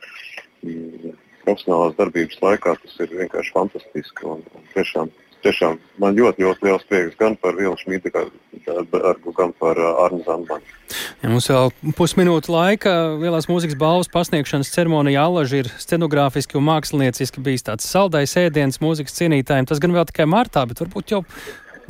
mm, 0.65 1.15
profesionālās 1.45 1.97
darbības 1.99 2.41
laikā, 2.45 2.77
tas 2.83 3.03
ir 3.05 3.17
vienkārši 3.23 3.57
fantastiski 3.57 4.29
un, 4.29 4.45
un 4.55 4.71
tiešām 4.75 5.11
tiešām 5.45 5.79
man 6.01 6.17
ļoti, 6.17 6.45
ļoti 6.45 6.67
liels 6.67 6.85
prieks 6.89 7.17
gan 7.21 7.37
par 7.41 7.57
Vilu 7.59 7.77
Šmītu, 7.81 8.13
gan 8.13 9.53
par 9.61 9.81
uh, 9.81 10.03
Arnu 10.05 10.21
Zandmanu. 10.27 10.77
Ja 11.23 11.31
mums 11.33 11.49
vēl 11.51 11.73
pusminūte 11.97 12.53
laika. 12.53 12.95
Lielās 13.21 13.49
mūzikas 13.51 13.79
balvas 13.81 14.11
pasniegšanas 14.13 14.73
ceremonija 14.75 15.25
Allaži 15.27 15.63
ir 15.65 15.71
scenogrāfiski 15.81 16.59
un 16.61 16.67
mākslinieciski 16.69 17.45
bijis 17.45 17.67
tāds 17.69 17.89
saldais 17.89 18.37
ēdiens 18.41 18.81
mūzikas 18.83 19.17
cienītājiem. 19.21 19.69
Tas 19.71 19.83
gan 19.83 19.97
vēl 19.97 20.09
tikai 20.11 20.29
martā, 20.31 20.67
bet 20.69 20.83
varbūt 20.83 21.15
jau 21.15 21.25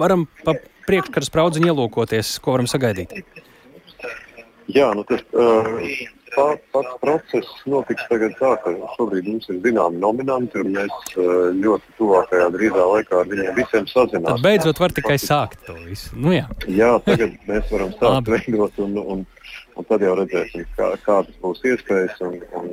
varam 0.01 0.27
pa 0.45 0.57
priekškaras 0.89 1.31
spraudziņu 1.31 1.73
ielūkoties, 1.73 2.37
ko 2.43 2.57
varam 2.57 2.71
sagaidīt. 2.71 3.19
Jā, 4.71 4.93
nu 4.95 5.03
tas, 5.07 5.23
uh, 5.35 5.81
pats, 6.35 6.63
pats 6.75 6.95
process 7.03 7.51
notiks 7.71 8.07
tagad 8.11 8.37
tā, 8.39 8.53
ka 8.63 8.73
šobrīd 8.97 9.29
mums 9.31 9.49
ir 9.53 9.59
zināmi 9.65 10.01
nominanti, 10.03 10.63
un 10.63 10.73
mēs 10.77 10.95
uh, 11.17 11.51
ļoti 11.57 11.97
tuvākajā 11.99 12.49
drīzā 12.57 12.87
laikā 12.93 13.21
ar 13.23 13.31
viņiem 13.33 13.59
visiem 13.59 13.91
sazināmies. 13.91 14.31
Tad 14.31 14.47
beidzot 14.47 14.83
var 14.83 14.97
tikai 14.97 15.19
sākt 15.23 15.61
to 15.67 15.77
visu. 15.85 16.15
Nu, 16.17 16.35
jā. 16.37 16.47
jā, 16.69 16.95
tagad 17.07 17.37
mēs 17.51 17.69
varam 17.75 17.93
sākt 17.99 18.33
veidot, 18.35 18.81
un, 18.87 18.97
un, 19.17 19.27
un 19.77 19.91
tad 19.91 20.07
jau 20.07 20.17
redzēsim, 20.23 20.67
kā, 20.79 20.93
kādas 21.07 21.37
būs 21.45 21.63
iespējas 21.73 22.23
un, 22.27 22.41
un 22.61 22.73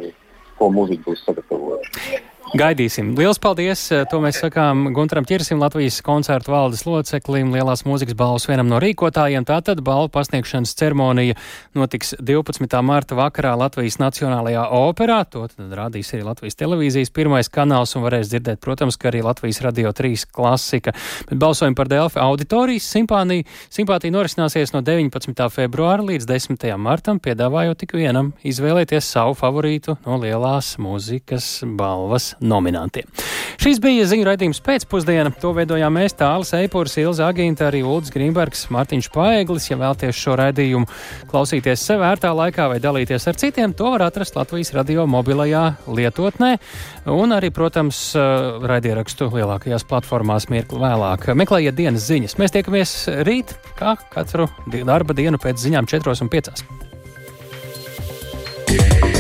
ko 0.58 0.72
mūziķi 0.74 1.06
būs 1.06 1.24
sagatavojuši. 1.28 2.24
Gaidīsim. 2.56 3.10
Lielas 3.18 3.42
paldies! 3.44 3.82
To 4.08 4.22
mēs 4.24 4.38
sakām 4.40 4.86
Gunteram 4.96 5.26
Čirsim, 5.28 5.60
Latvijas 5.60 5.98
koncertu 6.00 6.54
valdes 6.54 6.86
loceklim, 6.88 7.50
Lielās 7.52 7.82
mūzikas 7.84 8.16
balvas 8.16 8.46
vienam 8.48 8.70
no 8.72 8.80
rīkotājiem. 8.80 9.44
Tātad 9.44 9.82
balvu 9.84 10.08
pasniegšanas 10.14 10.72
ceremonija 10.80 11.36
notiks 11.76 12.14
12. 12.24 12.72
marta 12.88 13.18
vakarā 13.20 13.52
Latvijas 13.60 14.00
Nacionālajā 14.00 14.64
operā. 14.78 15.18
To 15.34 15.44
tad 15.52 15.74
rādīs 15.76 16.14
arī 16.16 16.24
Latvijas 16.24 16.56
televīzijas 16.62 17.12
pirmais 17.12 17.52
kanāls 17.52 17.98
un 18.00 18.06
varēs 18.08 18.32
dzirdēt, 18.32 18.64
protams, 18.64 18.96
ka 18.96 19.12
arī 19.12 19.26
Latvijas 19.28 19.60
radio 19.68 19.92
3 19.92 20.24
klasika. 20.32 20.96
Bet 21.28 21.44
balsojumi 21.44 21.76
par 21.76 21.92
Delfi 21.92 22.24
auditorijas 22.24 22.88
simpāniju, 22.96 23.44
simpātija 23.68 24.16
norisināsies 24.16 24.72
no 24.72 24.86
19. 24.88 25.36
februāra 25.52 26.08
līdz 26.14 26.32
10. 26.32 26.64
martam, 26.80 27.20
piedāvājot 27.20 27.84
tik 27.84 28.00
vienam 28.00 28.32
izvēlēties 28.48 29.12
savu 29.18 29.36
favorītu 29.36 30.00
no 30.08 30.22
Lielās 30.24 30.78
mūzikas 30.80 31.52
balvas 31.76 32.37
nominantiem. 32.42 33.08
Šis 33.58 33.80
bija 33.82 34.06
ziņu 34.08 34.28
raidījums 34.28 34.62
pēcpusdiena. 34.66 35.32
To 35.42 35.54
veidojām 35.58 35.96
mēs 35.98 36.16
Tālis 36.18 36.54
Eipurs, 36.58 36.98
Ilza 37.02 37.28
Agīnta, 37.32 37.68
arī 37.70 37.82
Ulds 37.88 38.12
Grīmbergs, 38.14 38.68
Mārtiņš 38.74 39.10
Paeglis. 39.14 39.70
Ja 39.72 39.80
vēlties 39.82 40.18
šo 40.18 40.38
raidījumu 40.40 40.88
klausīties 41.32 41.84
sev 41.90 42.04
vērtā 42.06 42.32
laikā 42.38 42.70
vai 42.72 42.80
dalīties 42.84 43.28
ar 43.32 43.40
citiem, 43.40 43.74
to 43.78 43.92
var 43.96 44.08
atrast 44.08 44.38
Latvijas 44.38 44.74
radio 44.78 45.08
mobilajā 45.10 45.66
lietotnē 45.90 46.54
un 47.14 47.36
arī, 47.36 47.52
protams, 47.56 48.02
raidierakstu 48.16 49.32
lielākajās 49.34 49.88
platformās 49.90 50.50
mirkli 50.54 50.82
vēlāk. 50.84 51.30
Meklējiet 51.38 51.78
dienas 51.78 52.08
ziņas. 52.10 52.38
Mēs 52.42 52.56
tiekamies 52.56 52.98
rīt, 53.28 53.58
kā 53.80 53.98
katru 54.14 54.50
darba 54.68 55.18
dienu 55.18 55.42
pēc 55.42 55.66
ziņām 55.66 55.90
4 55.90 56.22
un 56.22 56.34
5. 56.38 56.68
Yeah. 58.68 59.17